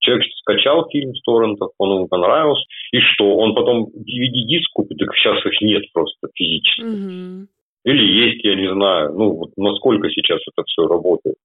человек 0.00 0.26
скачал 0.40 0.86
фильм 0.90 1.14
с 1.14 1.22
торрентов, 1.22 1.70
он 1.78 1.96
ему 1.96 2.08
понравился, 2.08 2.62
и 2.92 2.98
что? 3.00 3.36
Он 3.36 3.54
потом 3.54 3.86
DVD-диск 3.86 4.70
купит, 4.74 4.98
так 4.98 5.14
сейчас 5.14 5.44
их 5.44 5.60
нет 5.62 5.84
просто 5.92 6.28
физически. 6.34 6.82
Mm-hmm. 6.82 7.46
Или 7.84 8.26
есть, 8.26 8.44
я 8.44 8.54
не 8.54 8.70
знаю, 8.72 9.14
ну, 9.14 9.34
вот 9.34 9.50
насколько 9.56 10.10
сейчас 10.10 10.40
это 10.46 10.62
все 10.66 10.86
работает. 10.86 11.36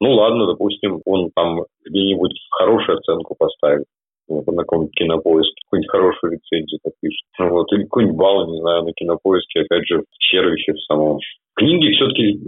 Ну, 0.00 0.12
ладно, 0.12 0.46
допустим, 0.46 1.00
он 1.04 1.30
там 1.34 1.64
где-нибудь 1.84 2.32
хорошую 2.50 2.98
оценку 2.98 3.34
поставит 3.38 3.84
вот, 4.30 4.46
на 4.46 4.62
каком-нибудь 4.62 4.94
кинопоиске, 4.94 5.54
какую-нибудь 5.64 5.90
хорошую 5.90 6.32
рецензию 6.32 6.80
напишет. 6.84 7.26
Ну, 7.38 7.50
вот, 7.50 7.72
или 7.72 7.82
какой-нибудь 7.84 8.16
балл, 8.16 8.52
не 8.52 8.60
знаю, 8.60 8.84
на 8.84 8.92
кинопоиске, 8.92 9.60
опять 9.60 9.86
же, 9.86 10.00
в 10.00 10.24
сервисе 10.30 10.72
в 10.72 10.80
самом. 10.84 11.18
Книги 11.56 11.92
все-таки 11.92 12.40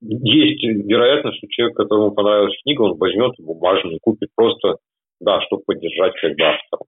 есть 0.00 0.62
вероятность, 0.62 1.38
что 1.38 1.46
человек, 1.48 1.76
которому 1.76 2.12
понравилась 2.12 2.56
книга, 2.62 2.82
он 2.82 2.98
возьмет 2.98 3.32
бумажную, 3.38 3.98
купит 4.02 4.28
просто, 4.34 4.76
да, 5.20 5.40
чтобы 5.42 5.62
поддержать 5.66 6.14
как 6.20 6.34
бы 6.36 6.44
автора. 6.44 6.82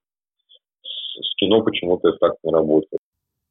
С 0.82 1.34
кино 1.37 1.62
почему-то 1.62 2.08
это 2.08 2.18
так 2.18 2.34
не 2.42 2.52
работает. 2.52 2.97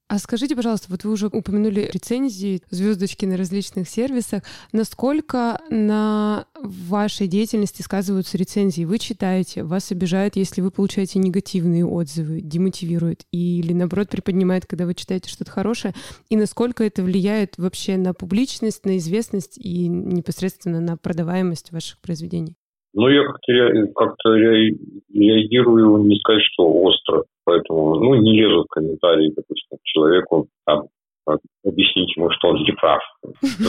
А 0.09 0.19
скажите, 0.19 0.55
пожалуйста, 0.55 0.87
вот 0.89 1.03
вы 1.03 1.11
уже 1.11 1.27
упомянули 1.27 1.89
рецензии, 1.91 2.61
звездочки 2.69 3.25
на 3.25 3.35
различных 3.35 3.89
сервисах. 3.89 4.41
Насколько 4.71 5.59
на 5.69 6.45
вашей 6.61 7.27
деятельности 7.27 7.81
сказываются 7.81 8.37
рецензии? 8.37 8.85
Вы 8.85 8.99
читаете, 8.99 9.63
вас 9.63 9.91
обижает, 9.91 10.37
если 10.37 10.61
вы 10.61 10.71
получаете 10.71 11.19
негативные 11.19 11.85
отзывы, 11.85 12.39
демотивирует, 12.39 13.25
или 13.33 13.73
наоборот 13.73 14.09
приподнимает, 14.09 14.65
когда 14.65 14.85
вы 14.85 14.95
читаете 14.95 15.29
что-то 15.29 15.51
хорошее? 15.51 15.93
И 16.29 16.37
насколько 16.37 16.85
это 16.85 17.03
влияет 17.03 17.57
вообще 17.57 17.97
на 17.97 18.13
публичность, 18.13 18.85
на 18.85 18.97
известность 18.99 19.57
и 19.57 19.89
непосредственно 19.89 20.79
на 20.79 20.95
продаваемость 20.95 21.73
ваших 21.73 21.99
произведений? 21.99 22.55
Ну, 22.99 23.09
я 23.09 23.23
как-то, 23.25 23.53
как-то 23.93 24.33
реагирую, 24.33 26.03
не 26.05 26.17
сказать, 26.17 26.41
что 26.51 26.63
остро. 26.63 27.25
Поэтому, 27.45 27.93
ну, 27.93 28.15
не 28.15 28.41
лезу 28.41 28.63
в 28.63 28.73
комментарии, 28.73 29.31
допустим, 29.35 29.77
к 29.77 29.83
человеку, 29.83 30.47
там, 30.65 30.87
объяснить 31.63 32.17
ему, 32.17 32.31
что 32.31 32.47
он 32.49 32.63
не 32.63 32.71
прав. 32.71 33.01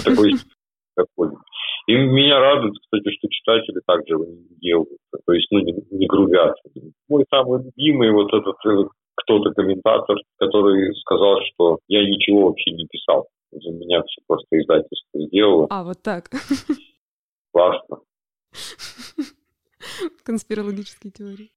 Такой. 0.03 0.33
И 1.89 1.95
меня 1.95 2.41
радует, 2.41 2.75
кстати, 2.81 3.11
что 3.19 3.29
читатели 3.29 3.81
также 3.87 4.15
делают. 4.63 4.99
То 5.27 5.33
есть, 5.35 5.49
ну, 5.51 5.59
не, 5.59 5.75
не 5.91 6.07
грубят. 6.07 6.55
Мой 7.09 7.25
самый 7.29 7.65
любимый 7.65 8.11
вот 8.13 8.33
этот 8.33 8.57
э, 8.65 8.89
кто-то 9.15 9.51
комментатор, 9.51 10.17
который 10.39 10.95
сказал, 11.01 11.41
что 11.53 11.79
я 11.89 12.03
ничего 12.03 12.47
вообще 12.47 12.71
не 12.73 12.87
писал. 12.87 13.29
За 13.53 13.71
меня 13.73 14.03
все 14.05 14.23
просто 14.27 14.59
издательство 14.59 15.21
сделало. 15.21 15.67
А, 15.69 15.85
вот 15.85 16.03
так. 16.03 16.31
Классно. 17.53 17.99
Конспирологические 20.25 21.13
теории. 21.13 21.51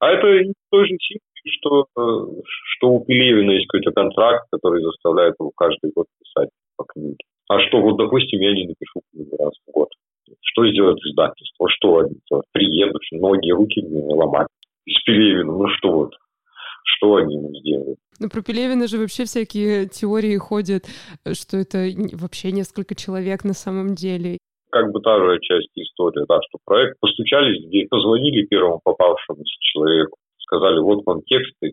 А 0.00 0.08
это 0.10 0.28
из 0.28 0.54
той 0.70 0.88
же 0.88 0.96
силы, 0.98 1.20
что, 1.58 1.86
э, 1.96 2.42
что 2.76 2.88
у 2.88 3.04
Пелевина 3.04 3.50
есть 3.52 3.66
какой-то 3.68 3.92
контракт, 3.92 4.46
который 4.50 4.82
заставляет 4.82 5.34
его 5.38 5.50
каждый 5.54 5.92
год 5.94 6.06
писать 6.18 6.48
по 6.76 6.84
книге. 6.84 7.18
А 7.48 7.60
что, 7.66 7.80
вот, 7.82 7.96
допустим, 7.96 8.40
я 8.40 8.52
не 8.52 8.66
напишу 8.66 9.02
книгу 9.12 9.36
раз 9.38 9.52
в 9.66 9.70
год. 9.72 9.88
Что 10.40 10.66
сделает 10.70 10.98
издательство? 11.04 11.68
Что 11.68 11.98
они 11.98 12.16
делают? 12.28 12.46
Приедут, 12.52 13.02
ноги, 13.12 13.50
руки 13.50 13.82
мне 13.82 14.14
ломать. 14.14 14.48
С 14.88 15.02
Пелевиным, 15.04 15.58
ну 15.58 15.68
что 15.76 15.92
вот? 15.92 16.14
Что 16.84 17.16
они 17.16 17.34
ему 17.34 17.54
сделают? 17.56 17.98
Ну, 18.18 18.28
про 18.30 18.42
Пелевина 18.42 18.86
же 18.86 18.98
вообще 18.98 19.24
всякие 19.24 19.86
теории 19.86 20.36
ходят, 20.36 20.84
что 21.34 21.58
это 21.58 21.86
вообще 22.14 22.52
несколько 22.52 22.94
человек 22.94 23.44
на 23.44 23.54
самом 23.54 23.94
деле 23.94 24.38
как 24.70 24.90
бы 24.92 25.00
та 25.00 25.18
же 25.18 25.38
часть 25.40 25.68
истории, 26.00 26.24
да, 26.28 26.38
что 26.48 26.58
проект 26.64 26.98
постучались, 27.00 27.64
где 27.66 27.86
позвонили 27.88 28.46
первому 28.46 28.80
попавшемуся 28.82 29.54
человеку, 29.60 30.16
сказали, 30.38 30.80
вот 30.80 31.04
вам 31.06 31.22
тексты, 31.22 31.72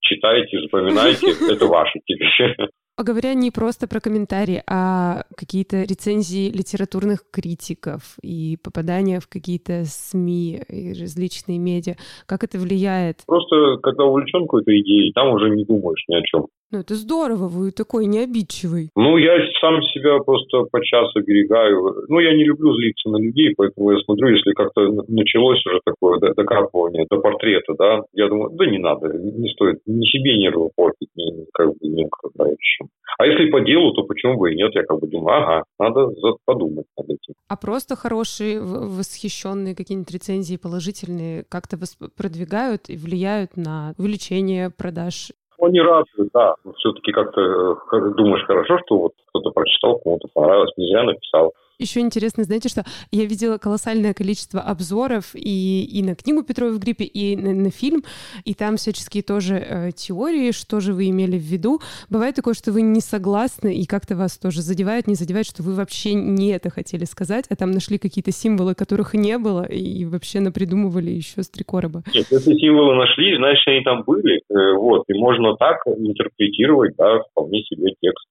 читайте, 0.00 0.60
запоминайте, 0.60 1.32
это 1.50 1.66
ваши 1.66 2.00
теперь. 2.04 2.56
А 2.98 3.02
говоря 3.02 3.34
не 3.34 3.50
просто 3.50 3.86
про 3.86 4.00
комментарии, 4.00 4.62
а 4.66 5.24
какие-то 5.36 5.82
рецензии 5.82 6.50
литературных 6.50 7.24
критиков 7.30 8.16
и 8.22 8.56
попадания 8.64 9.20
в 9.20 9.28
какие-то 9.28 9.84
СМИ 9.84 10.62
и 10.70 10.94
различные 10.98 11.58
медиа, 11.58 11.96
как 12.24 12.42
это 12.42 12.56
влияет? 12.58 13.18
Просто 13.26 13.76
когда 13.82 14.04
увлечен 14.04 14.44
какой-то 14.44 14.72
идеей, 14.80 15.12
там 15.12 15.28
уже 15.28 15.50
не 15.50 15.66
думаешь 15.66 16.02
ни 16.08 16.14
о 16.14 16.22
чем. 16.22 16.46
Ну, 16.72 16.80
это 16.80 16.94
здорово, 16.96 17.46
вы 17.46 17.70
такой 17.70 18.06
необидчивый. 18.06 18.90
Ну, 18.96 19.18
я 19.18 19.38
сам 19.60 19.80
себя 19.94 20.18
просто 20.18 20.64
подчас 20.72 21.14
оберегаю. 21.14 22.06
Ну, 22.08 22.18
я 22.18 22.34
не 22.34 22.44
люблю 22.44 22.74
злиться 22.74 23.08
на 23.08 23.18
людей, 23.18 23.54
поэтому 23.56 23.92
я 23.92 23.98
смотрю, 24.00 24.34
если 24.34 24.50
как-то 24.52 24.80
началось 25.06 25.64
уже 25.64 25.80
такое 25.84 26.18
докапывание 26.18 27.06
до 27.08 27.20
портрета, 27.20 27.74
да, 27.78 28.00
я 28.14 28.28
думаю, 28.28 28.50
да 28.56 28.66
не 28.66 28.78
надо, 28.78 29.16
не 29.16 29.48
стоит 29.50 29.78
ни 29.86 30.04
себе 30.06 30.38
нервы 30.38 30.70
портить, 30.74 31.10
ни 31.14 31.46
как 31.52 31.68
бы 31.68 31.86
никогда 31.86 32.48
еще. 32.48 32.85
А 33.18 33.26
если 33.26 33.50
по 33.50 33.60
делу, 33.60 33.92
то 33.92 34.02
почему 34.02 34.36
бы 34.36 34.52
и 34.52 34.56
нет? 34.56 34.74
Я 34.74 34.82
как 34.82 35.00
бы 35.00 35.06
думаю, 35.06 35.42
ага, 35.42 35.62
надо 35.78 36.08
подумать 36.44 36.86
над 36.98 37.08
этим. 37.08 37.34
А 37.48 37.56
просто 37.56 37.96
хорошие, 37.96 38.60
восхищенные 38.60 39.74
какие-нибудь 39.74 40.12
рецензии 40.12 40.56
положительные 40.56 41.44
как-то 41.48 41.78
продвигают 42.16 42.88
и 42.88 42.96
влияют 42.96 43.56
на 43.56 43.94
увеличение 43.98 44.70
продаж 44.70 45.30
не 45.68 45.80
радует, 45.80 46.30
да. 46.32 46.54
Все-таки 46.76 47.12
как-то 47.12 47.40
э, 47.40 48.10
думаешь, 48.16 48.44
хорошо, 48.46 48.78
что 48.84 48.98
вот 48.98 49.12
кто-то 49.28 49.50
прочитал, 49.50 49.98
кому-то 49.98 50.28
понравилось, 50.32 50.70
не 50.76 50.86
зря 50.86 51.02
написал. 51.04 51.54
Еще 51.78 52.00
интересно, 52.00 52.44
знаете, 52.44 52.70
что 52.70 52.84
я 53.10 53.26
видела 53.26 53.58
колоссальное 53.58 54.14
количество 54.14 54.62
обзоров 54.62 55.34
и, 55.34 55.84
и 55.84 56.02
на 56.02 56.14
книгу 56.14 56.42
Петрова 56.42 56.70
в 56.70 56.78
гриппе, 56.78 57.04
и 57.04 57.36
на, 57.36 57.52
на 57.52 57.70
фильм, 57.70 58.02
и 58.46 58.54
там 58.54 58.78
всяческие 58.78 59.22
тоже 59.22 59.56
э, 59.56 59.90
теории, 59.94 60.52
что 60.52 60.80
же 60.80 60.94
вы 60.94 61.10
имели 61.10 61.36
в 61.36 61.42
виду. 61.42 61.80
Бывает 62.08 62.34
такое, 62.34 62.54
что 62.54 62.72
вы 62.72 62.80
не 62.80 63.00
согласны, 63.00 63.76
и 63.76 63.84
как-то 63.84 64.16
вас 64.16 64.38
тоже 64.38 64.62
задевает, 64.62 65.06
не 65.06 65.16
задевает, 65.16 65.44
что 65.44 65.62
вы 65.62 65.74
вообще 65.74 66.14
не 66.14 66.48
это 66.48 66.70
хотели 66.70 67.04
сказать, 67.04 67.44
а 67.50 67.56
там 67.56 67.72
нашли 67.72 67.98
какие-то 67.98 68.32
символы, 68.32 68.74
которых 68.74 69.12
не 69.12 69.36
было, 69.36 69.64
и 69.64 70.06
вообще 70.06 70.40
напридумывали 70.40 71.10
еще 71.10 71.42
с 71.42 71.50
три 71.50 71.62
короба. 71.62 72.02
Если 72.14 72.54
символы 72.54 72.94
нашли, 72.94 73.36
значит, 73.36 73.68
они 73.68 73.82
там 73.82 74.02
были, 74.06 74.40
э, 74.48 74.76
вот, 74.78 75.04
и 75.08 75.14
можно 75.14 75.54
так 75.56 75.76
интерпретировать, 75.86 76.96
да, 76.96 77.20
вполне 77.30 77.62
себе 77.64 77.92
текст. 78.00 78.26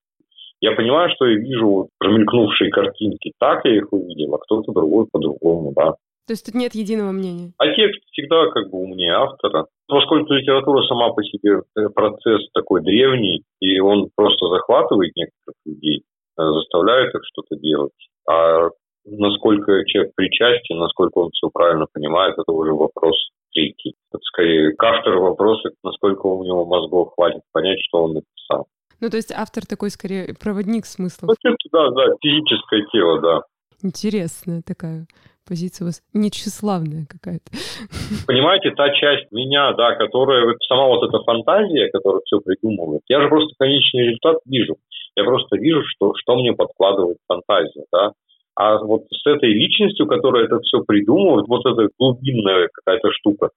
Я 0.65 0.71
понимаю, 0.71 1.11
что 1.13 1.27
я 1.27 1.37
вижу 1.37 1.89
промелькнувшие 1.99 2.71
картинки, 2.71 3.33
так 3.39 3.63
я 3.65 3.77
их 3.77 3.93
увидел, 3.93 4.33
а 4.33 4.39
кто-то 4.39 4.71
другой 4.71 5.05
по-другому, 5.11 5.71
да. 5.75 5.91
То 6.25 6.31
есть 6.31 6.43
тут 6.43 6.55
нет 6.55 6.73
единого 6.73 7.11
мнения? 7.11 7.53
А 7.59 7.67
текст 7.67 8.01
всегда 8.11 8.49
как 8.49 8.71
бы 8.71 8.79
умнее 8.79 9.13
автора. 9.13 9.67
Поскольку 9.87 10.33
литература 10.33 10.81
сама 10.87 11.13
по 11.13 11.21
себе 11.21 11.61
э, 11.77 11.89
процесс 11.93 12.49
такой 12.51 12.81
древний, 12.81 13.43
и 13.59 13.79
он 13.79 14.09
просто 14.15 14.47
захватывает 14.47 15.15
некоторых 15.15 15.55
людей, 15.67 16.01
э, 16.01 16.41
заставляет 16.41 17.13
их 17.13 17.21
что-то 17.25 17.61
делать. 17.61 17.93
А 18.27 18.69
насколько 19.05 19.85
человек 19.85 20.15
причастен, 20.15 20.79
насколько 20.79 21.19
он 21.19 21.29
все 21.29 21.47
правильно 21.53 21.85
понимает, 21.93 22.39
это 22.39 22.51
уже 22.51 22.73
вопрос 22.73 23.15
третий. 23.53 23.93
Это 24.11 24.19
скорее 24.23 24.71
к 24.71 24.83
автору 24.83 25.21
вопроса, 25.21 25.69
насколько 25.83 26.25
у 26.25 26.43
него 26.43 26.65
мозгов 26.65 27.13
хватит 27.13 27.41
понять, 27.53 27.77
что 27.85 28.01
он 28.05 28.13
написал. 28.13 28.65
Ну, 29.01 29.09
то 29.09 29.17
есть 29.17 29.31
автор 29.31 29.65
такой 29.65 29.89
скорее 29.89 30.33
проводник 30.39 30.85
смыслов. 30.85 31.35
Ну, 31.43 31.55
да, 31.71 31.89
да, 31.91 32.03
физическое 32.21 32.85
тело, 32.91 33.21
да. 33.21 33.41
Интересная 33.81 34.61
такая 34.61 35.05
позиция 35.47 35.85
у 35.85 35.87
вас 35.87 36.01
нечеславная 36.13 37.05
какая-то. 37.07 37.51
Понимаете, 38.27 38.71
та 38.71 38.89
часть 38.89 39.31
меня, 39.31 39.73
да, 39.73 39.95
которая 39.95 40.55
сама 40.67 40.87
вот 40.87 41.07
эта 41.07 41.19
фантазия, 41.23 41.89
которая 41.91 42.21
все 42.25 42.39
придумывает, 42.39 43.01
я 43.07 43.21
же 43.21 43.29
просто 43.29 43.53
конечный 43.57 44.07
результат 44.07 44.37
вижу. 44.45 44.77
Я 45.15 45.23
просто 45.23 45.57
вижу, 45.57 45.81
что, 45.85 46.13
что 46.15 46.35
мне 46.35 46.53
подкладывает 46.53 47.17
фантазия, 47.27 47.85
да. 47.91 48.11
А 48.55 48.77
вот 48.77 49.03
с 49.11 49.27
этой 49.27 49.49
личностью, 49.49 50.07
которая 50.07 50.45
это 50.45 50.59
все 50.61 50.81
придумывает, 50.81 51.45
вот 51.47 51.65
эта 51.65 51.89
глубинная 51.99 52.69
какая-то 52.73 53.11
штука, 53.11 53.49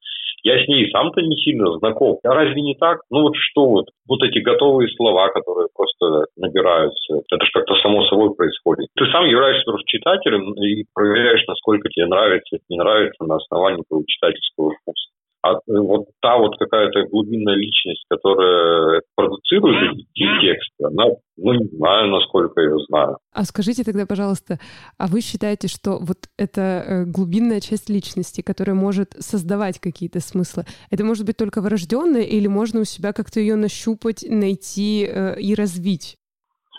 я 0.43 0.63
с 0.63 0.69
ней 0.69 0.91
сам-то 0.91 1.21
не 1.23 1.37
сильно 1.37 1.79
знаком. 1.79 2.19
А 2.25 2.35
разве 2.35 2.61
не 2.63 2.75
так? 2.75 3.01
Ну 3.11 3.23
вот 3.23 3.35
что 3.37 3.69
вот, 3.69 3.87
вот 4.07 4.23
эти 4.23 4.39
готовые 4.39 4.89
слова, 4.97 5.29
которые 5.29 5.69
просто 5.75 6.27
набираются, 6.37 7.23
это 7.31 7.45
же 7.45 7.51
как-то 7.53 7.75
само 7.83 8.05
собой 8.07 8.35
происходит. 8.35 8.89
Ты 8.97 9.07
сам 9.11 9.27
являешься 9.27 9.71
читателем 9.87 10.53
и 10.55 10.85
проверяешь, 10.95 11.45
насколько 11.47 11.89
тебе 11.89 12.07
нравится, 12.07 12.59
не 12.69 12.79
нравится 12.79 13.25
на 13.25 13.37
основании 13.37 13.83
твоего 13.89 14.05
читательского 14.07 14.73
вкуса. 14.81 15.09
А 15.43 15.53
э, 15.53 15.57
вот 15.67 16.07
та 16.21 16.37
вот 16.37 16.57
какая-то 16.59 17.07
глубинная 17.11 17.55
личность, 17.55 18.05
которая 18.09 19.03
продуцирует 19.15 19.93
эти 19.93 20.41
тексты, 20.41 20.85
она, 20.85 21.05
ну, 21.37 21.53
не 21.53 21.69
знаю, 21.77 22.09
насколько 22.09 22.61
я 22.61 22.77
знаю. 22.89 23.19
А 23.33 23.45
скажите 23.45 23.85
тогда, 23.85 24.05
пожалуйста, 24.05 24.59
а 24.99 25.07
вы 25.07 25.21
считаете, 25.21 25.69
что 25.69 25.99
вот 26.01 26.29
эта 26.37 26.61
э, 26.61 27.05
глубинная 27.05 27.61
часть 27.61 27.89
личности, 27.89 28.43
которая 28.43 28.75
может 28.75 29.13
создавать 29.19 29.79
какие-то 29.79 30.21
смыслы, 30.21 30.65
это 30.91 31.05
может 31.05 31.25
быть 31.25 31.37
только 31.37 31.61
врожденная 31.61 32.23
или 32.23 32.49
можно 32.49 32.81
у 32.81 32.85
себя 32.85 33.13
как-то 33.13 33.39
ее 33.39 33.55
нащупать, 33.55 34.25
найти 34.29 35.07
э, 35.09 35.41
и 35.41 35.55
развить? 35.55 36.17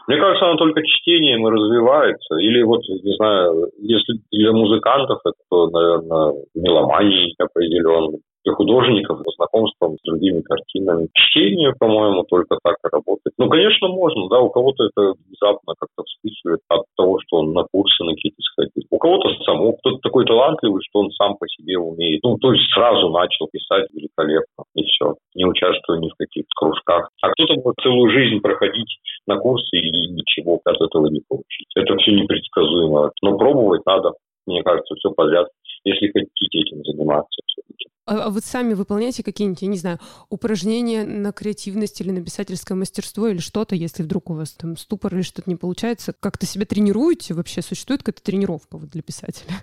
Мне 0.07 0.17
кажется, 0.17 0.47
она 0.47 0.57
только 0.57 0.81
чтением 0.83 1.47
и 1.47 1.51
развивается. 1.51 2.35
Или 2.39 2.63
вот, 2.63 2.81
не 2.81 3.15
знаю, 3.15 3.69
если 3.77 4.19
для 4.31 4.51
музыкантов 4.51 5.19
это, 5.23 5.37
то, 5.49 5.69
наверное, 5.69 6.33
меломанией 6.55 7.35
определенной 7.37 8.19
для 8.43 8.53
художников, 8.53 9.19
знакомством 9.35 9.97
с 9.97 10.01
другими 10.03 10.41
картинами. 10.41 11.09
Чтение, 11.13 11.73
по-моему, 11.77 12.23
только 12.23 12.57
так 12.63 12.75
и 12.83 12.87
работает. 12.91 13.33
Ну, 13.37 13.49
конечно, 13.49 13.87
можно, 13.87 14.27
да, 14.29 14.39
у 14.39 14.49
кого-то 14.49 14.85
это 14.85 15.13
внезапно 15.25 15.73
как-то 15.77 16.03
вспыхивает 16.03 16.59
от 16.69 16.83
того, 16.97 17.19
что 17.25 17.37
он 17.37 17.53
на 17.53 17.63
курсы 17.71 18.03
на 18.03 18.13
какие-то 18.13 18.41
сходил. 18.41 18.83
У 18.89 18.97
кого-то 18.97 19.29
само, 19.43 19.73
кто-то 19.73 19.97
такой 19.99 20.25
талантливый, 20.25 20.81
что 20.87 20.99
он 20.99 21.11
сам 21.11 21.35
по 21.37 21.47
себе 21.47 21.77
умеет. 21.77 22.21
Ну, 22.23 22.37
то 22.37 22.53
есть 22.53 22.65
сразу 22.73 23.09
начал 23.09 23.47
писать 23.51 23.87
великолепно, 23.93 24.63
и 24.75 24.83
все. 24.83 25.15
Не 25.35 25.45
участвуя 25.45 25.99
ни 25.99 26.09
в 26.09 26.15
каких 26.17 26.45
кружках. 26.55 27.09
А 27.21 27.29
кто-то 27.31 27.55
может 27.55 27.79
целую 27.81 28.11
жизнь 28.11 28.39
проходить 28.41 28.99
на 29.27 29.37
курсы 29.37 29.77
и 29.77 30.07
ничего 30.07 30.59
от 30.63 30.81
этого 30.81 31.07
не 31.07 31.21
получить. 31.27 31.67
Это 31.75 31.95
все 31.97 32.11
непредсказуемо. 32.11 33.11
Но 33.21 33.37
пробовать 33.37 33.85
надо, 33.85 34.13
мне 34.45 34.63
кажется, 34.63 34.95
все 34.95 35.11
подряд, 35.11 35.47
если 35.83 36.07
хотите 36.07 36.59
этим 36.59 36.83
заниматься 36.83 37.41
все-таки. 37.45 37.87
А, 38.09 38.23
а 38.25 38.29
вот 38.31 38.43
сами 38.43 38.73
выполняете 38.73 39.23
какие-нибудь, 39.23 39.61
я 39.61 39.67
не 39.67 39.77
знаю, 39.77 39.99
упражнения 40.29 41.05
на 41.05 41.31
креативность 41.31 42.01
или 42.01 42.09
на 42.09 42.23
писательское 42.23 42.75
мастерство 42.75 43.27
или 43.27 43.37
что-то, 43.37 43.75
если 43.75 44.01
вдруг 44.01 44.31
у 44.31 44.33
вас 44.33 44.53
там 44.53 44.77
ступор 44.77 45.13
или 45.13 45.21
что-то 45.21 45.49
не 45.49 45.55
получается, 45.55 46.13
как-то 46.19 46.47
себя 46.47 46.65
тренируете 46.65 47.35
вообще? 47.35 47.61
Существует 47.61 48.01
какая-то 48.01 48.23
тренировка 48.23 48.77
вот 48.77 48.89
для 48.89 49.03
писателя? 49.03 49.53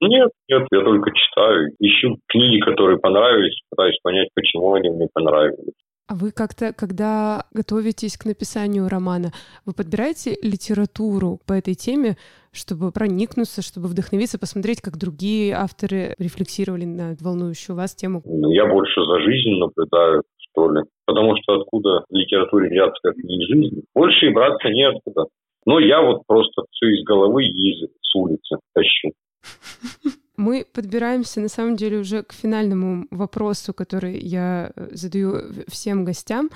Нет, 0.00 0.30
нет, 0.48 0.66
я 0.70 0.80
только 0.80 1.10
читаю, 1.12 1.70
ищу 1.78 2.18
книги, 2.26 2.60
которые 2.60 2.98
понравились, 2.98 3.60
пытаюсь 3.70 3.98
понять, 4.02 4.28
почему 4.34 4.74
они 4.74 4.90
мне 4.90 5.08
понравились. 5.12 5.74
А 6.06 6.14
вы 6.14 6.32
как-то, 6.32 6.74
когда 6.74 7.46
готовитесь 7.54 8.18
к 8.18 8.26
написанию 8.26 8.88
романа, 8.88 9.32
вы 9.64 9.72
подбираете 9.72 10.36
литературу 10.42 11.40
по 11.46 11.54
этой 11.54 11.74
теме, 11.74 12.18
чтобы 12.52 12.92
проникнуться, 12.92 13.62
чтобы 13.62 13.88
вдохновиться, 13.88 14.38
посмотреть, 14.38 14.82
как 14.82 14.98
другие 14.98 15.54
авторы 15.54 16.14
рефлексировали 16.18 16.84
на 16.84 17.16
волнующую 17.18 17.74
вас 17.74 17.94
тему? 17.94 18.20
Ну, 18.26 18.50
я 18.52 18.66
больше 18.66 19.00
за 19.00 19.20
жизнь 19.20 19.58
наблюдаю, 19.58 20.22
что 20.36 20.70
ли. 20.72 20.82
Потому 21.06 21.36
что 21.40 21.60
откуда 21.60 22.04
литературе 22.10 22.68
взяться, 22.68 23.00
как 23.02 23.16
не 23.16 23.42
из 23.42 23.48
жизни? 23.48 23.82
Больше 23.94 24.26
и 24.26 24.34
браться 24.34 24.68
неоткуда. 24.68 25.24
Но 25.64 25.78
я 25.78 26.02
вот 26.02 26.26
просто 26.26 26.64
все 26.70 26.86
из 26.88 27.04
головы 27.04 27.46
и 27.46 27.86
с 28.02 28.14
улицы 28.14 28.58
тащу. 28.74 29.12
Мы 30.36 30.64
подбираемся, 30.64 31.40
на 31.40 31.48
самом 31.48 31.76
деле, 31.76 31.98
уже 31.98 32.22
к 32.24 32.32
финальному 32.32 33.06
вопросу, 33.10 33.72
который 33.72 34.18
я 34.18 34.72
э, 34.74 34.88
задаю 34.90 35.64
всем 35.68 36.04
гостям. 36.04 36.50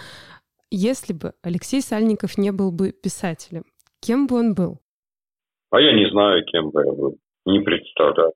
Если 0.71 1.13
бы 1.13 1.33
Алексей 1.43 1.81
Сальников 1.81 2.39
не 2.39 2.51
был 2.51 2.73
бы 2.73 2.91
писателем, 2.91 3.65
кем 4.01 4.27
бы 4.27 4.37
он 4.37 4.55
был? 4.55 4.81
А 5.71 5.81
я 5.81 5.93
не 5.93 6.11
знаю, 6.11 6.45
кем 6.45 6.71
бы 6.71 6.85
я 6.85 6.93
был. 6.93 7.19
Не 7.47 7.61
представляю. 7.61 8.33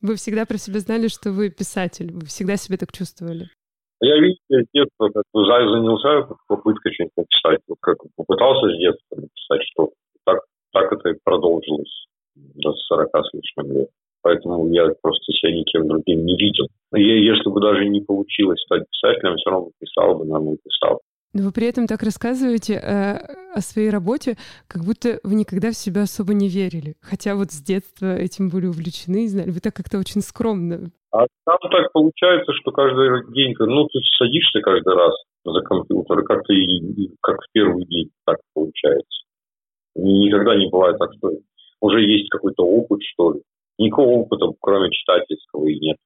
Вы 0.00 0.14
всегда 0.14 0.46
про 0.46 0.58
себя 0.58 0.78
знали, 0.78 1.08
что 1.08 1.32
вы 1.32 1.50
писатель? 1.50 2.12
Вы 2.12 2.26
всегда 2.26 2.56
себя 2.56 2.76
так 2.78 2.92
чувствовали? 2.92 3.50
Я, 4.00 4.18
видите, 4.18 4.42
с 4.48 4.66
детства 4.72 5.08
как 5.08 5.24
бы 5.32 5.44
занялся 5.44 6.28
попыткой 6.46 6.92
что-нибудь 6.92 7.16
написать. 7.16 7.60
Вот 7.66 7.78
как 7.80 7.98
попытался 8.14 8.68
с 8.68 8.78
детства 8.78 9.16
написать 9.16 9.62
что-то. 9.72 9.94
Так, 10.24 10.38
так 10.72 10.92
это 10.92 11.08
и 11.08 11.18
продолжилось 11.24 12.06
до 12.36 12.72
40 12.72 13.10
с 13.10 13.34
лишним 13.34 13.72
лет 13.72 13.88
поэтому 14.24 14.66
я 14.72 14.88
просто 15.02 15.32
себя 15.32 15.52
никем 15.52 15.86
другим 15.86 16.24
не 16.24 16.36
видел. 16.36 16.66
И 16.96 17.02
если 17.02 17.48
бы 17.50 17.60
даже 17.60 17.84
не 17.86 18.00
получилось 18.00 18.60
стать 18.62 18.84
писателем, 18.90 19.36
все 19.36 19.50
равно 19.50 19.70
писал 19.78 20.16
бы, 20.16 20.24
наверное, 20.24 20.56
писал. 20.64 21.00
Но 21.34 21.42
вы 21.44 21.52
при 21.52 21.66
этом 21.66 21.86
так 21.86 22.02
рассказываете 22.02 22.74
э, 22.74 23.18
о 23.54 23.60
своей 23.60 23.90
работе, 23.90 24.36
как 24.68 24.84
будто 24.84 25.18
вы 25.24 25.34
никогда 25.34 25.70
в 25.70 25.76
себя 25.76 26.02
особо 26.02 26.32
не 26.32 26.48
верили. 26.48 26.94
Хотя 27.02 27.34
вот 27.34 27.50
с 27.50 27.60
детства 27.60 28.16
этим 28.16 28.50
были 28.50 28.66
увлечены 28.66 29.24
и 29.24 29.28
знали. 29.28 29.50
Вы 29.50 29.60
так 29.60 29.74
как-то 29.74 29.98
очень 29.98 30.22
скромно. 30.22 30.90
А 31.10 31.26
там 31.44 31.58
так 31.70 31.92
получается, 31.92 32.52
что 32.54 32.70
каждый 32.70 33.30
день, 33.34 33.54
ну, 33.58 33.84
ты 33.86 33.98
садишься 34.16 34.60
каждый 34.60 34.94
раз 34.94 35.12
за 35.44 35.60
компьютер, 35.60 36.20
и 36.20 36.24
как-то 36.24 36.52
и, 36.52 37.10
как 37.20 37.36
в 37.42 37.52
первый 37.52 37.84
день 37.86 38.10
так 38.24 38.38
получается. 38.54 39.26
Никогда 39.96 40.56
не 40.56 40.70
бывает 40.70 40.98
так, 40.98 41.10
что 41.18 41.30
уже 41.80 42.00
есть 42.00 42.28
какой-то 42.30 42.64
опыт, 42.64 43.00
что 43.02 43.32
ли. 43.32 43.40
Никакого 43.78 44.20
опыта, 44.20 44.46
кроме 44.60 44.90
читательского, 44.90 45.66
и 45.66 45.78
нет. 45.78 45.96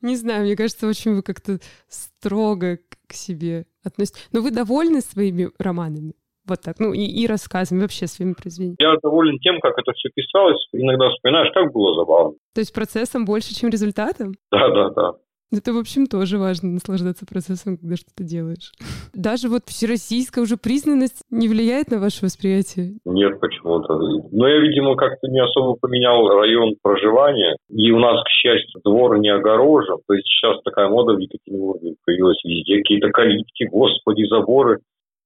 Не 0.00 0.16
знаю, 0.16 0.42
мне 0.42 0.56
кажется, 0.56 0.86
очень 0.86 1.14
вы 1.14 1.22
как-то 1.22 1.58
строго 1.88 2.78
к 3.08 3.12
себе 3.12 3.66
относитесь. 3.82 4.28
Но 4.32 4.40
вы 4.40 4.50
довольны 4.50 5.00
своими 5.00 5.50
романами? 5.58 6.14
Вот 6.46 6.60
так, 6.60 6.78
ну 6.78 6.92
и, 6.92 7.00
и 7.00 7.26
рассказами, 7.26 7.80
вообще 7.80 8.06
своими 8.06 8.34
произведениями. 8.34 8.76
Я 8.78 8.98
доволен 9.02 9.38
тем, 9.38 9.60
как 9.60 9.78
это 9.78 9.92
все 9.92 10.10
писалось. 10.14 10.58
Иногда 10.72 11.08
вспоминаешь, 11.08 11.50
как 11.54 11.72
было 11.72 11.94
забавно. 11.94 12.34
То 12.54 12.60
есть 12.60 12.74
процессом 12.74 13.24
больше, 13.24 13.54
чем 13.54 13.70
результатом? 13.70 14.34
Да, 14.52 14.68
да, 14.68 14.90
да. 14.90 15.12
Это, 15.54 15.72
в 15.72 15.78
общем, 15.78 16.06
тоже 16.06 16.38
важно, 16.38 16.70
наслаждаться 16.70 17.26
процессом, 17.26 17.78
когда 17.78 17.94
что-то 17.94 18.24
делаешь. 18.24 18.72
Даже 19.14 19.48
вот 19.48 19.62
всероссийская 19.66 20.42
уже 20.42 20.56
признанность 20.56 21.22
не 21.30 21.48
влияет 21.48 21.90
на 21.92 22.00
ваше 22.00 22.24
восприятие? 22.24 22.98
Нет, 23.04 23.38
почему-то. 23.38 23.94
Но 24.32 24.48
я, 24.48 24.58
видимо, 24.58 24.96
как-то 24.96 25.28
не 25.28 25.38
особо 25.38 25.76
поменял 25.80 26.26
район 26.26 26.74
проживания. 26.82 27.56
И 27.70 27.90
у 27.92 28.00
нас, 28.00 28.20
к 28.24 28.28
счастью, 28.30 28.80
двор 28.82 29.18
не 29.18 29.28
огорожен. 29.28 29.98
То 30.08 30.14
есть 30.14 30.26
сейчас 30.26 30.60
такая 30.64 30.88
мода 30.88 31.14
в 31.14 31.18
Екатеринбурге 31.18 31.94
появилась 32.04 32.42
везде. 32.42 32.78
Какие-то 32.78 33.10
калитки, 33.10 33.64
господи, 33.70 34.26
заборы. 34.26 34.80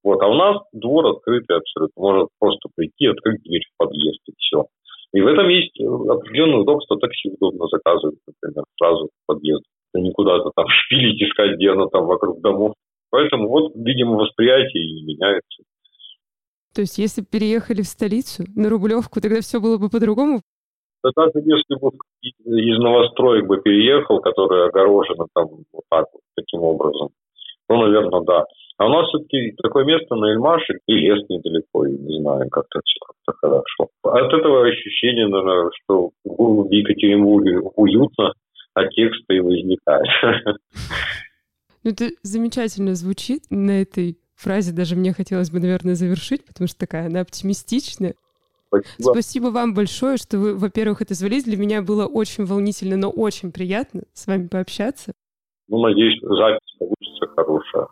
Вот. 0.05 0.21
А 0.23 0.29
у 0.29 0.35
нас 0.35 0.61
двор 0.73 1.07
открытый 1.07 1.57
абсолютно. 1.57 2.03
Можно 2.03 2.27
просто 2.39 2.69
прийти, 2.77 3.07
открыть 3.07 3.43
дверь 3.43 3.65
в 3.65 3.79
подъезд 3.79 4.21
и 4.29 4.33
все. 4.37 4.67
И 5.15 5.23
в 5.23 5.27
этом 5.27 5.49
есть 5.49 5.73
определенное 5.81 6.61
удобство. 6.61 6.99
Такси 6.99 7.31
удобно 7.31 7.67
заказывать, 7.69 8.19
например, 8.27 8.65
сразу 8.77 9.07
в 9.07 9.27
подъезд 9.27 9.65
не 9.95 10.13
куда-то 10.13 10.51
там 10.55 10.67
шпилить, 10.69 11.23
искать, 11.23 11.57
где 11.57 11.71
оно 11.71 11.87
там 11.87 12.07
вокруг 12.07 12.41
домов. 12.41 12.75
Поэтому 13.11 13.49
вот, 13.49 13.73
видимо, 13.75 14.17
восприятие 14.17 14.85
и 14.85 15.03
меняется. 15.03 15.63
То 16.75 16.83
есть, 16.83 16.99
если 16.99 17.23
переехали 17.23 17.83
в 17.83 17.87
столицу, 17.87 18.45
на 18.55 18.69
Рублевку, 18.69 19.21
тогда 19.21 19.41
все 19.41 19.61
было 19.61 19.79
бы 19.79 19.89
по-другому? 19.89 20.43
Да 21.03 21.11
даже 21.17 21.45
если 21.45 21.75
бы 21.81 21.91
из 22.45 22.79
новостроек 22.79 23.47
бы 23.47 23.61
переехал, 23.63 24.21
который 24.21 24.69
огорожено 24.69 25.27
там 25.35 25.47
вот 25.73 25.85
так 25.89 26.07
вот, 26.13 26.23
таким 26.37 26.61
образом, 26.61 27.09
ну, 27.69 27.77
наверное, 27.83 28.21
да. 28.23 28.45
А 28.79 28.87
у 28.87 28.91
нас 28.91 29.09
все-таки 29.09 29.55
такое 29.63 29.85
место 29.85 30.15
на 30.15 30.27
Эльмаше, 30.27 30.79
и 30.87 30.95
лес 30.95 31.25
недалеко, 31.29 31.85
и 31.87 31.97
не 31.99 32.21
знаю, 32.21 32.49
как-то 32.51 32.81
все 32.85 32.99
как-то 33.05 33.33
хорошо. 33.41 33.89
От 34.05 34.33
этого 34.33 34.67
ощущения, 34.67 35.27
наверное, 35.27 35.71
что 35.83 36.11
в 36.25 36.71
Екатеринбурге 36.71 37.61
уютно, 37.75 38.35
а 38.79 38.89
текста 38.89 39.35
и 39.35 39.41
возникает. 39.41 40.07
Ну, 41.85 41.91
это 41.93 42.11
замечательно 42.23 42.95
звучит. 42.97 43.45
На 43.51 43.83
этой 43.83 44.19
фразе 44.35 44.73
даже 44.73 44.97
мне 44.97 45.13
хотелось 45.13 45.51
бы, 45.51 45.61
наверное, 45.61 45.95
завершить, 45.95 46.45
потому 46.45 46.67
что 46.67 46.79
такая 46.79 47.07
она 47.07 47.21
оптимистичная. 47.21 48.15
Спасибо. 48.67 49.13
Спасибо 49.13 49.47
вам 49.47 49.75
большое, 49.75 50.17
что 50.17 50.39
вы, 50.39 50.57
во-первых, 50.57 51.03
это 51.03 51.15
звались. 51.15 51.45
Для 51.45 51.57
меня 51.57 51.81
было 51.81 52.07
очень 52.07 52.45
волнительно, 52.45 52.97
но 52.97 53.11
очень 53.11 53.53
приятно 53.53 54.03
с 54.13 54.27
вами 54.27 54.49
пообщаться. 54.49 55.13
Ну, 55.69 55.79
надеюсь, 55.79 56.21
запись 56.21 56.77
получится 56.79 57.27
хорошая. 57.37 57.87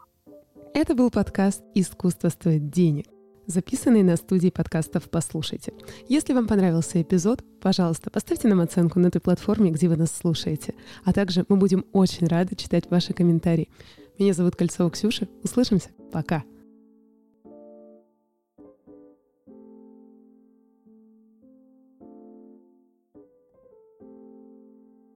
Это 0.75 0.95
был 0.95 1.11
подкаст 1.11 1.63
«Искусство 1.75 2.29
стоит 2.29 2.69
денег» 2.71 3.07
записанный 3.47 4.03
на 4.03 4.17
студии 4.17 4.49
подкастов 4.49 5.09
«Послушайте». 5.11 5.73
Если 6.09 6.33
вам 6.33 6.47
понравился 6.47 7.01
эпизод, 7.01 7.45
пожалуйста, 7.61 8.11
поставьте 8.11 8.49
нам 8.49 8.61
оценку 8.61 8.99
на 8.99 9.11
той 9.11 9.21
платформе, 9.21 9.71
где 9.71 9.89
вы 9.89 9.97
нас 9.97 10.11
слушаете. 10.11 10.75
А 11.05 11.13
также 11.13 11.45
мы 11.49 11.57
будем 11.57 11.85
очень 11.93 12.27
рады 12.27 12.57
читать 12.57 12.91
ваши 12.91 13.13
комментарии. 13.13 13.69
Меня 14.19 14.33
зовут 14.33 14.57
Кольцова 14.57 14.91
Ксюша. 14.91 15.29
Услышимся. 15.43 15.91
Пока. 16.13 16.45